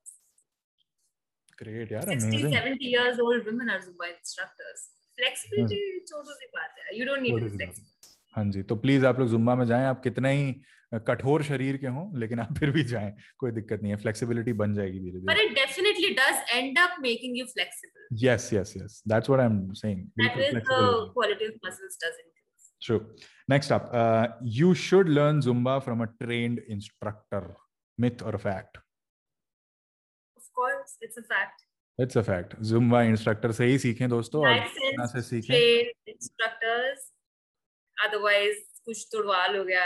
Great, 1.58 1.90
yeah, 1.90 2.04
60, 2.04 2.28
amazing. 2.28 2.52
70 2.52 2.84
years 2.84 3.18
old 3.18 3.44
women 3.46 3.70
are 3.70 3.80
Zumba 3.80 4.12
instructors. 4.18 4.88
Flexibility 5.18 5.82
छोटो 6.08 6.32
सी 6.32 6.46
बात 6.54 6.74
है. 6.78 6.98
You 6.98 7.06
don't 7.06 7.22
need 7.22 7.40
to 7.40 7.50
be 7.58 7.68
हाँ 8.36 8.44
जी 8.52 8.62
तो 8.70 8.76
please 8.76 9.04
आप 9.06 9.18
लोग 9.20 9.28
Zumba 9.28 9.54
में 9.56 9.64
जाएँ 9.66 9.84
आप 9.86 10.02
कितने 10.04 10.32
ही 10.32 10.52
कठोर 11.08 11.42
शरीर 11.42 11.76
के 11.76 11.86
हों 11.86 12.18
लेकिन 12.20 12.40
आप 12.40 12.52
फिर 12.58 12.70
भी 12.70 12.82
जाएँ 12.90 13.12
कोई 13.38 13.50
दिक्कत 13.58 13.82
नहीं 13.82 13.92
है 13.92 13.98
फ्लेक्सिबिलिटी 14.02 14.52
बन 14.62 14.74
जाएगी 14.74 14.98
धीरे 15.00 15.20
धीरे 15.20 15.26
but 15.30 15.40
it 15.44 15.54
definitely 15.58 16.10
does 16.18 16.42
end 16.58 16.78
up 16.84 16.98
making 17.06 17.38
you 17.40 17.46
flexible 17.54 18.04
yes 18.24 18.52
yes 18.56 18.74
yes 18.80 19.00
that's 19.12 19.32
what 19.32 19.40
i'm 19.46 19.56
saying 19.80 20.02
that 20.22 20.36
is 20.46 20.52
the 20.68 20.82
quality 21.16 21.48
of 21.50 21.56
muscles 21.64 21.96
does 22.04 22.20
increase 22.24 22.35
true 22.86 23.00
Next 23.48 23.70
up, 23.70 23.90
uh, 23.94 24.26
you 24.42 24.74
should 24.74 25.08
learn 25.08 25.40
Zumba 25.40 25.80
from 25.80 26.00
a 26.00 26.08
trained 26.20 26.60
instructor. 26.68 27.54
Myth 27.98 28.22
or 28.22 28.34
a 28.34 28.38
fact? 28.38 28.78
Of 30.36 30.48
course, 30.52 30.96
it's 31.00 31.16
a 31.16 31.22
fact. 31.22 31.62
It's 31.98 32.16
a 32.16 32.24
fact. 32.24 32.56
Zumba 32.60 33.02
instructor 33.10 33.52
से 33.52 33.66
ही 33.66 33.78
सीखें 33.78 34.08
दोस्तों 34.08 34.42
और 34.46 35.06
से 35.12 35.22
सीखें. 35.22 35.54
instructors. 36.14 37.04
Otherwise, 38.06 38.58
कुछ 38.84 39.06
तुड़वाल 39.12 39.56
हो 39.56 39.64
गया 39.64 39.84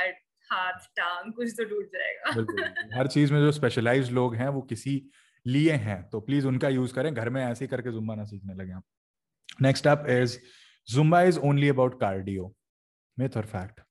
हाथ 0.52 0.86
टांग 0.96 1.32
कुछ 1.32 1.52
तो 1.58 1.64
टूट 1.64 1.90
जाएगा 1.96 2.96
हर 2.98 3.06
चीज़ 3.06 3.32
में 3.32 3.40
जो 3.40 3.52
स्पेशलाइज्ड 3.52 4.12
लोग 4.12 4.34
हैं 4.36 4.48
वो 4.56 4.62
किसी 4.72 4.94
लिए 5.46 5.72
हैं 5.84 6.02
तो 6.10 6.20
प्लीज़ 6.20 6.46
उनका 6.46 6.68
यूज़ 6.68 6.94
करें 6.94 7.12
घर 7.14 7.28
में 7.36 7.42
ऐसे 7.44 7.66
करके 7.66 7.92
जुम्बा 7.92 8.14
ना 8.14 8.24
सीखने 8.32 8.54
लगे 8.54 8.72
आप 8.72 9.62
next 9.62 9.86
up 9.86 10.06
is 10.10 10.38
Zumba 10.88 11.18
is 11.28 11.38
only 11.38 11.68
about 11.68 12.00
cardio. 12.00 12.52
Myth 13.19 13.37
or 13.37 13.43
fact? 13.43 13.81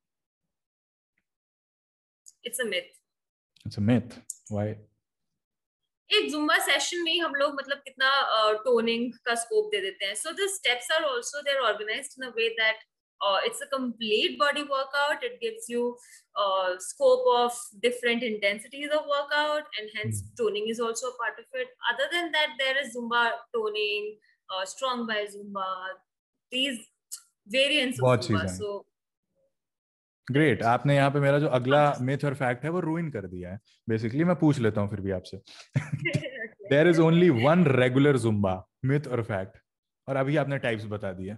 It's 2.42 2.58
a 2.60 2.64
myth. 2.64 2.90
It's 3.64 3.78
a 3.78 3.80
myth. 3.80 4.18
Why? 4.48 4.76
एक 6.12 6.30
जुम्बा 6.30 6.56
सेशन 6.64 7.02
में 7.02 7.20
हम 7.20 7.34
लोग 7.34 7.54
मतलब 7.58 7.78
कितना 7.84 8.08
टोनिंग 8.64 9.12
का 9.26 9.34
स्कोप 9.42 9.70
दे 9.72 9.80
देते 9.80 10.06
हैं 10.06 10.14
so 10.14 10.32
the 10.40 10.48
steps 10.54 10.90
are 10.92 11.04
also 11.04 11.40
they 11.42 11.50
are 11.50 11.60
organised 11.68 12.22
in 12.22 12.26
a 12.28 12.32
way 12.36 12.48
that 12.58 12.82
uh, 13.24 13.38
it's 13.44 13.60
a 13.60 13.66
complete 13.66 14.38
body 14.38 14.62
workout 14.62 15.22
it 15.22 15.40
gives 15.40 15.68
you 15.68 15.96
uh, 16.36 16.70
scope 16.78 17.24
of 17.34 17.52
different 17.82 18.22
intensities 18.22 18.88
of 18.92 19.04
workout 19.08 19.64
and 19.78 19.88
hence 19.96 20.22
mm. 20.22 20.36
toning 20.38 20.68
is 20.68 20.80
also 20.80 21.08
a 21.08 21.16
part 21.16 21.38
of 21.38 21.44
it 21.54 21.68
other 21.92 22.08
than 22.12 22.32
that 22.32 22.56
there 22.58 22.76
is 22.82 22.96
zumba 22.96 23.22
toning 23.54 24.16
uh, 24.50 24.64
strong 24.64 25.06
by 25.06 25.20
zumba 25.34 25.68
these 26.52 26.78
variants 27.46 27.98
of 28.00 28.26
zumba 28.28 28.48
so 28.48 28.84
great 30.31 30.63
आपने 30.63 30.95
यहाँ 30.95 31.11
पे 31.11 31.19
मेरा 31.19 31.39
जो 31.39 31.47
अगला 31.57 31.81
myth 32.01 32.25
और 32.25 32.33
fact 32.35 32.63
है 32.63 32.69
वो 32.69 32.79
रूइन 32.79 33.09
कर 33.11 33.27
दिया 33.27 33.51
है. 33.51 33.59
बेसिकली 33.89 34.23
मैं 34.23 34.35
पूछ 34.35 34.59
लेता 34.59 34.81
हूँ 34.81 34.89
फिर 34.89 35.01
भी 35.01 35.11
आपसे. 35.11 35.37
There 36.69 36.87
is 36.87 37.01
only 37.01 37.29
one 37.29 37.65
regular 37.67 38.17
Zumba 38.25 38.55
myth 38.85 39.07
और 39.07 39.23
फैक्ट 39.23 39.57
और 40.07 40.15
अभी 40.15 40.37
आपने 40.37 40.57
टाइप्स 40.65 40.85
बता 40.95 41.11
दिए. 41.13 41.35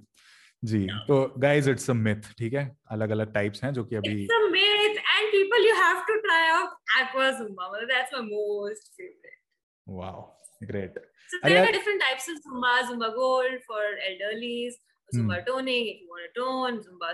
जी 0.64 0.86
तो 1.08 1.22
गाइस 1.40 1.68
इट्स 1.68 1.90
अ 1.90 1.94
मिथ 1.94 2.34
ठीक 2.40 2.54
है? 2.54 2.66
अलग 2.92 3.10
अलग 3.10 3.34
टाइप्स 3.34 3.64
हैं 3.64 3.74
जो 3.74 3.84
कि 3.84 3.96
अभी 3.96 4.22
it's 4.24 4.36
a 4.36 4.50
myth 4.52 4.98
and 4.98 5.32
people 5.32 5.68
you 5.68 5.76
have 5.76 6.04
to 6.08 6.20
try 6.28 6.48
out 6.50 7.00
aqua 7.02 7.32
Zumba 7.40 7.72
मतलब 7.74 7.88
that's 7.94 8.14
my 8.14 8.22
most 8.28 8.94
favourite 8.98 9.40
wow 9.88 10.22
great 10.64 11.00
so 11.32 11.38
there 11.44 11.60
are 11.66 11.74
different 11.74 12.02
types 12.04 12.26
of 12.32 12.40
zumba. 12.46 12.72
Zumba 12.88 13.08
gold 13.18 13.60
for 13.68 13.84
elderlies 14.08 14.74
zumba 15.16 15.36
hmm. 15.38 15.46
toning 15.46 15.86
if 15.92 16.02
you 16.02 16.10
want 16.14 16.26
to 16.26 16.32
tone 16.40 16.80
zumba 16.88 17.12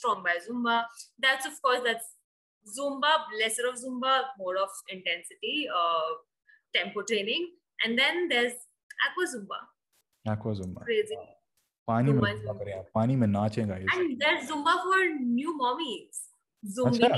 strong 0.00 0.22
by 0.28 0.36
Zumba. 0.46 0.76
That's 1.26 1.46
of 1.46 1.60
course 1.62 1.82
that's 1.84 2.08
Zumba, 2.76 3.12
lesser 3.40 3.66
of 3.72 3.76
Zumba, 3.82 4.14
more 4.38 4.56
of 4.62 4.68
intensity, 4.88 5.68
uh, 5.80 6.10
tempo 6.74 7.02
training, 7.02 7.50
and 7.84 7.98
then 7.98 8.28
there's 8.28 8.52
Aqua 9.08 9.26
Zumba. 9.34 9.60
Aqua 10.26 10.56
Zumba. 10.62 10.88
Crazy. 10.88 11.20
पानी 11.88 12.12
में 12.12 12.20
करें 12.22 12.72
आप 12.72 12.90
पानी 12.94 13.14
में 13.20 13.26
नाचेगा 13.26 13.76
ये 13.76 13.86
and 13.94 14.20
there's 14.22 14.42
Zumba 14.50 14.74
for 14.82 14.98
new 15.38 15.54
mommies 15.60 16.18
Zumbi 16.76 17.00
अच्छा? 17.06 17.16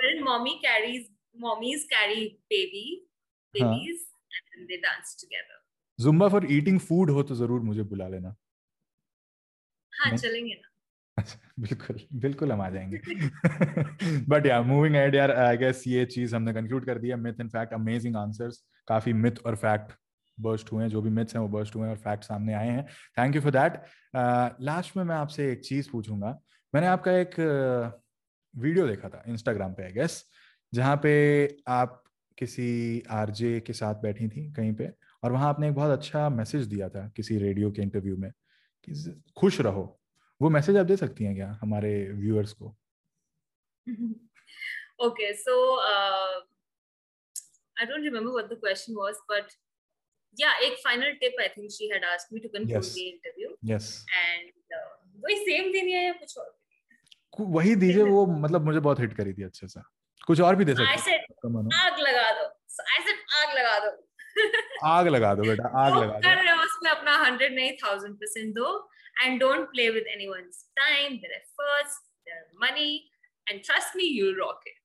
wherein 0.00 0.22
mommy 0.26 0.52
carries 0.64 1.08
mommies 1.44 1.86
carry 1.94 2.20
baby 2.54 2.84
babies 3.54 4.04
हाँ. 4.04 4.52
and 4.52 4.68
they 4.68 4.78
dance 4.84 5.16
together 5.22 5.58
Zumba 6.06 6.30
for 6.36 6.42
eating 6.58 6.78
food 6.86 7.10
हो 7.16 7.22
तो 7.30 7.34
ज़रूर 7.40 7.60
मुझे 7.70 7.82
बुला 7.94 8.08
लेना 8.14 8.34
हाँ 9.92 10.16
चलेंगे 10.16 10.54
ना 10.54 11.24
बिल्कुल 11.58 12.00
बिल्कुल 12.20 12.52
हम 12.52 12.60
आ 12.60 12.68
जाएँगे। 12.70 13.00
बट 14.28 14.46
या 14.46 14.60
मूविंग 14.62 14.96
एड 14.96 15.14
यार 15.14 15.30
आई 15.32 15.56
गेस 15.56 15.82
ये 15.86 16.04
चीज़ 16.06 16.34
हमने 16.36 16.52
कंक्लूड 16.52 16.86
कर 16.86 16.98
दिया 16.98 17.16
myth 17.16 17.40
in 17.40 17.48
fact 17.48 17.72
amazing 17.74 18.16
answers 18.16 18.62
काफ़ी 18.88 19.12
मिथ 19.12 19.46
और 19.46 19.56
फैक्ट 19.56 19.92
बर्स्ट 20.38 20.72
हुए 20.72 20.82
हैं 20.82 20.90
जो 20.90 21.02
भी 21.02 21.10
मिथ्स 21.10 21.34
हैं 21.36 21.42
वो 21.42 21.48
बर्स्ट 21.48 21.76
हुए 21.76 21.82
हैं 21.82 21.90
और 21.90 21.98
फैक्ट 21.98 22.24
सामने 22.24 22.54
आए 22.54 22.68
हैं। 22.68 22.86
Thank 23.18 23.34
you 23.36 23.40
for 23.40 23.52
that 23.52 23.82
last 24.62 24.96
में 24.96 25.04
मैं 25.04 25.16
आपसे 25.16 25.50
एक 25.52 25.64
चीज़ 25.64 25.90
पूछूँगा। 25.90 26.38
मैंने 26.74 26.86
आपका 26.86 27.12
एक 27.12 27.34
वीडियो 28.54 28.84
uh, 28.84 28.90
देखा 28.90 29.08
था 29.08 29.22
इंस्टाग्राम 29.28 29.72
पे 29.72 29.84
आई 29.84 29.92
गेस 29.92 30.24
जहाँ 30.72 31.00
पे 31.02 31.12
आप 31.68 32.02
किसी 32.38 33.02
आरजे 33.10 33.58
के 33.60 33.72
साथ 33.72 33.94
बैठी 33.94 34.28
थी 34.28 34.50
कहीं 34.52 34.72
पे 34.74 34.92
और 35.22 35.32
वहाँ 35.32 35.48
आपने 35.48 35.68
एक 35.68 35.74
बहुत 35.74 35.90
अच्छा 35.90 36.28
मैसेज 36.28 36.66
दिया 36.66 36.88
था 36.88 37.06
किसी 37.16 37.38
रेडियो 37.38 37.70
के 37.70 37.82
इंटरव्यू 37.82 38.16
में 38.16 38.30
कि 38.88 39.22
खुश 39.36 39.60
रहो। 39.60 39.84
वो 40.40 40.50
मैसेज 40.50 40.76
आप 40.76 40.86
दे 40.86 40.96
सकती 40.96 41.24
हैं 41.24 41.34
क्या 41.34 41.58
हमारे 41.62 41.92
व्यूअर्स 42.12 42.52
को? 42.52 42.66
Okay 45.06 45.32
so 45.34 45.54
I 47.76 47.86
don't 47.86 48.04
remember 48.04 48.32
what 48.32 48.46
the 48.52 48.58
question 48.60 48.94
was 48.94 49.14
but 49.30 49.52
yeah 50.40 50.52
एक 50.58 50.78
final 50.84 51.12
tip 51.20 51.40
I 51.40 51.48
think 51.48 51.70
she 51.70 51.90
had 51.92 52.04
asked 52.04 52.34
me 52.34 52.40
to 52.40 52.48
conclude 52.48 52.82
the 52.82 52.96
interview 52.98 53.56
yes 53.64 54.06
and 54.14 54.50
वही 55.24 55.36
सेम 55.36 55.72
देनी 55.72 55.92
है 55.92 56.04
या 56.04 56.12
कुछ 56.12 56.38
और? 56.38 56.56
वही 57.40 57.74
दीजिए 57.74 58.02
वो 58.02 58.26
मतलब 58.26 58.64
मुझे 58.64 58.80
बहुत 58.80 59.00
हिट 59.00 59.12
करी 59.16 59.32
थी 59.32 59.42
अच्छे 59.42 59.68
से। 59.68 59.80
कुछ 60.26 60.40
और 60.40 60.56
भी 60.56 60.64
दे 60.64 60.74
सकते 60.74 61.10
हैं? 61.10 61.18
आग 61.80 61.98
लगा 62.00 62.22
आग 63.42 63.50
लगा 63.56 63.74
दो। 63.80 63.92
आग 64.86 65.08
लगा 65.08 65.34
दो 65.34 65.42
आग 65.42 65.96
लगा 65.96 66.06
दो। 66.06 66.20
कर 66.20 66.42
रहे 66.44 66.52
हो 66.52 66.62
अपना 66.90 67.12
and 69.23 69.39
don't 69.39 69.71
play 69.73 69.89
with 69.89 70.11
anyone's 70.15 70.61
time, 70.79 71.19
their 71.21 71.35
efforts, 71.37 71.97
their 72.27 72.43
money, 72.59 72.91
and 73.47 73.63
trust 73.63 73.95
me, 73.95 74.07
you'll 74.09 74.39
rock 74.45 74.61
it. 74.65 74.77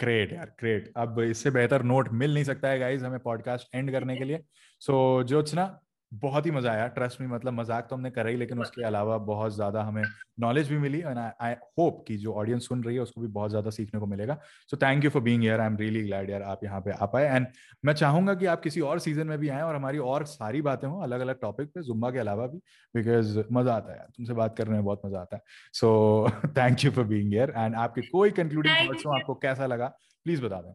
Great 0.00 0.32
यार 0.32 0.46
ग्रेट 0.60 0.92
अब 0.96 1.20
इससे 1.20 1.50
बेहतर 1.50 1.82
नोट 1.82 2.08
मिल 2.20 2.34
नहीं 2.34 2.44
सकता 2.44 2.68
है 2.68 2.78
गाइज 2.78 3.02
हमें 3.02 3.18
पॉडकास्ट 3.20 3.74
एंड 3.74 3.90
करने 3.92 4.16
के 4.16 4.24
लिए 4.24 4.38
सो 4.80 4.94
so, 5.20 5.28
ज्योत्सना 5.28 5.66
बहुत 6.11 6.45
ही 6.45 6.51
मज़ा 6.51 6.71
आया 6.71 6.87
ट्रस्ट 6.89 7.19
में 7.21 7.27
मतलब 7.27 7.53
मज़ाक 7.53 7.87
तो 7.89 7.95
हमने 7.95 8.09
करा 8.11 8.29
ही 8.29 8.37
लेकिन 8.37 8.59
उसके 8.59 8.83
अलावा 8.83 9.17
बहुत 9.25 9.53
ज़्यादा 9.55 9.81
हमें 9.83 10.03
नॉलेज 10.39 10.69
भी 10.69 10.77
मिली 10.77 10.99
एंड 10.99 11.17
आई 11.17 11.53
होप 11.77 12.03
कि 12.07 12.17
जो 12.17 12.33
ऑडियंस 12.33 12.67
सुन 12.67 12.83
रही 12.83 12.95
है 12.95 13.01
उसको 13.01 13.21
भी 13.21 13.27
बहुत 13.29 13.49
ज़्यादा 13.49 13.69
सीखने 13.69 13.99
को 13.99 14.05
मिलेगा। 14.05 14.37
So 14.71 14.77
thank 14.77 15.03
you 15.03 15.09
for 15.09 15.21
being 15.21 15.41
here 15.41 15.59
I 15.59 15.67
am 15.67 15.77
really 15.77 16.01
glad 16.03 16.29
यार 16.29 16.41
आप 16.43 16.63
यहाँ 16.63 16.79
पे 16.81 16.91
आ 16.91 17.05
पाए 17.05 17.25
एंड 17.25 17.47
मैं 17.83 17.93
चाहूँगा 17.93 18.33
कि 18.35 18.45
आप 18.45 18.61
किसी 18.61 18.81
और 18.81 18.99
सीज़न 18.99 19.27
में 19.27 19.37
भी 19.39 19.49
आए 19.49 19.61
और 19.61 19.75
हमारी 19.75 19.97
और 19.97 20.25
सारी 20.27 20.61
बातें 20.61 20.87
हों 20.87 21.01
अलग 21.03 21.19
अलग 21.19 21.39
टॉपिक 21.41 21.67
पे 21.73 21.83
जुम्बा 21.83 22.11
के 22.11 22.19
अलावा 22.19 22.47
भी 22.47 22.57
बिकॉज़ 22.95 23.37
मज़ा 23.51 23.73
आता 23.73 23.91
है 23.91 23.97
यार। 23.97 24.07
तुमसे 24.17 24.33
बात 24.33 24.57
करने 24.57 24.73
में 24.73 24.83
बहुत 24.83 25.01
मज़ा 25.05 25.19
आता 25.19 25.35
है। 25.35 25.41
So 25.73 26.29
thank 26.57 26.85
you 26.85 26.91
for 26.91 27.05
being 27.05 27.33
here 27.33 27.53
and 27.57 27.75
आपके 27.77 28.01
कोई 28.09 28.31
कंक्लूडिंग 28.39 28.89
थॉट्स 28.89 29.05
हो 29.05 29.11
आपको 29.11 29.35
कैसा 29.43 29.65
लगा 29.65 29.87
प्लीज़ 30.25 30.41
बता 30.43 30.61
दें। 30.61 30.73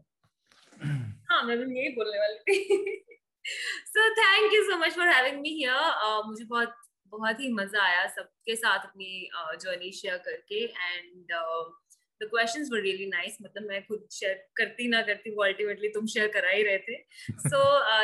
हाँ 1.31 1.43
मैं 1.45 1.59
भी 1.59 1.79
यही 1.79 1.95
बोलने 1.97 2.19
वाली 2.19 2.39
थी। 2.39 3.03
So 3.45 4.09
thank 4.15 4.53
you 4.55 4.63
so 4.65 4.77
much 4.79 4.97
for 4.97 5.09
having 5.09 5.41
me 5.41 5.55
here 5.55 6.23
मुझे 6.27 6.45
बहुत 6.45 6.75
बहुत 7.13 7.41
ही 7.41 7.53
मज़ा 7.53 7.83
आया 7.83 8.07
सबके 8.09 8.57
साथ 8.57 8.87
अपनी 8.87 9.29
जर्नी 9.63 9.91
uh, 9.91 9.97
शेयर 9.97 10.17
करके 10.19 10.65
and 10.65 11.33
the 12.21 12.29
questions 12.31 12.69
were 12.73 12.81
really 12.81 13.07
nice 13.07 13.37
मतलब 13.43 13.69
मैं 13.69 13.81
खुद 13.87 14.07
शेयर 14.13 14.35
करती 14.57 14.89
ना 14.89 15.01
करती 15.03 15.35
वो 15.35 15.45
अल्टीमेटली 15.45 15.89
तुम 15.89 16.07
शेयर 16.07 16.29
करा 16.37 16.51
ही 16.51 16.63
रहे 16.63 16.79
थे. 16.79 16.97
So 17.49 17.61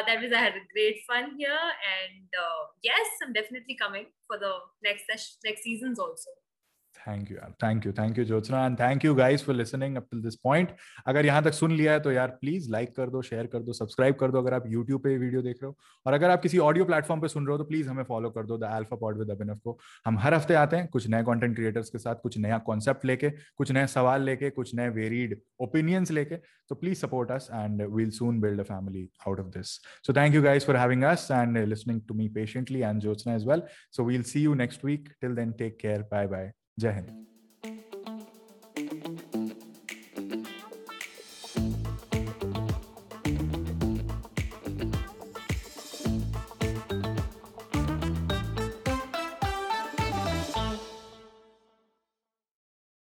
that 0.06 0.20
was 0.22 0.34
I 0.34 0.42
had 0.42 0.62
great 0.72 1.00
fun 1.10 1.30
here 1.40 1.70
and 1.84 2.36
yes 2.86 3.18
I 3.22 3.26
am 3.26 3.32
definitely 3.32 3.74
coming 3.82 4.06
for 4.28 4.38
the 4.38 4.52
next 4.84 5.10
next 5.46 5.64
seasons 5.64 6.00
also 6.00 6.39
thank 7.00 7.30
you 7.30 7.36
यार 7.36 7.52
thank 7.62 7.86
you 7.86 7.92
thank 7.92 8.18
you 8.18 8.24
Jyotsna 8.24 8.64
and 8.66 8.78
thank 8.80 9.04
you 9.04 9.14
guys 9.14 9.44
for 9.44 9.54
listening 9.54 9.96
up 9.96 10.06
till 10.10 10.22
this 10.22 10.34
point 10.44 10.74
अगर 11.06 11.26
यहाँ 11.26 11.42
तक 11.42 11.52
सुन 11.54 11.72
लिया 11.72 11.92
है 11.92 12.00
तो 12.00 12.12
यार 12.12 12.28
please 12.40 12.70
like 12.72 12.94
कर 12.96 13.10
दो 13.10 13.22
शेयर 13.22 13.46
कर 13.46 13.62
दो 13.62 13.72
सब्सक्राइब 13.72 14.14
कर 14.14 14.30
दो। 14.30 14.38
अगर 14.38 14.54
आप 14.54 14.64
यूट्यूब 14.68 15.02
पे 15.02 15.16
वीडियो 15.18 15.42
देख 15.42 15.56
रहे 15.62 15.66
हो 15.66 15.76
और 16.06 16.12
अगर 16.12 16.30
आप 16.30 16.42
किसी 16.42 16.58
ऑडियो 16.60 16.84
प्लेटफॉर्म 16.84 17.20
पे 17.20 17.28
सुन 17.28 17.46
रहे 17.46 17.52
हो 17.52 17.58
तो 17.58 17.64
प्लीज़ 17.64 17.88
हमें 17.88 18.02
फॉलो 18.04 18.30
कर 18.30 18.46
दो 18.46 18.58
the 18.58 18.64
alpha 18.72 18.96
pod 18.96 19.18
with 19.18 19.30
Abhinav 19.30 19.58
को। 19.64 19.78
हम 20.06 20.18
हर 20.18 20.34
हफ़्ते 20.34 20.54
आते 20.56 20.76
हैं 20.76 20.88
कुछ 20.88 21.08
नए 21.08 21.22
कंटेंट 21.24 21.54
क्रिएटर्स 21.56 21.90
के 21.90 21.98
साथ, 21.98 22.14
कुछ 22.22 22.38
नया 22.38 22.58
कॉन्सेप्ट 22.60 23.04
लेके, 23.04 23.30
कुछ 23.30 23.72
नए 23.72 23.86
सवाल 23.88 24.22
लेके, 24.22 24.50
कुछ 24.50 24.74
नए 24.74 24.88
वेरीड 24.90 25.36
ओपिनियंस 25.60 26.10
लेके। 26.10 26.36
तो 26.70 26.74
please 26.74 26.98
support 26.98 27.30
us 27.30 27.48
and 27.52 27.82
we'll 27.94 28.10
soon 28.12 28.40
build 28.40 28.60
a 28.60 28.64
family 28.64 29.08
out 29.26 29.40
of 29.40 29.46
this 29.48 29.74
so 30.06 30.12
thank 30.12 30.34
you 30.34 30.42
guys 30.42 30.66
for 30.66 30.76
having 30.76 31.02
us 31.04 31.28
and 31.32 31.58
listening 31.58 32.00
to 32.08 32.14
me 32.14 32.28
patiently 32.34 32.80
and 32.80 33.00
Jyotsna 33.00 33.34
as 33.34 33.46
well 33.48 33.62
so 33.96 34.04
we'll 34.04 34.22
see 34.24 34.42
you 34.42 34.54
next 34.54 34.84
week 34.84 35.08
till 35.20 35.34
then 35.34 35.52
take 35.58 35.78
care 35.80 36.02
bye 36.12 36.26
bye 36.26 36.52
Jai 36.78 36.90
Hind. 36.90 37.29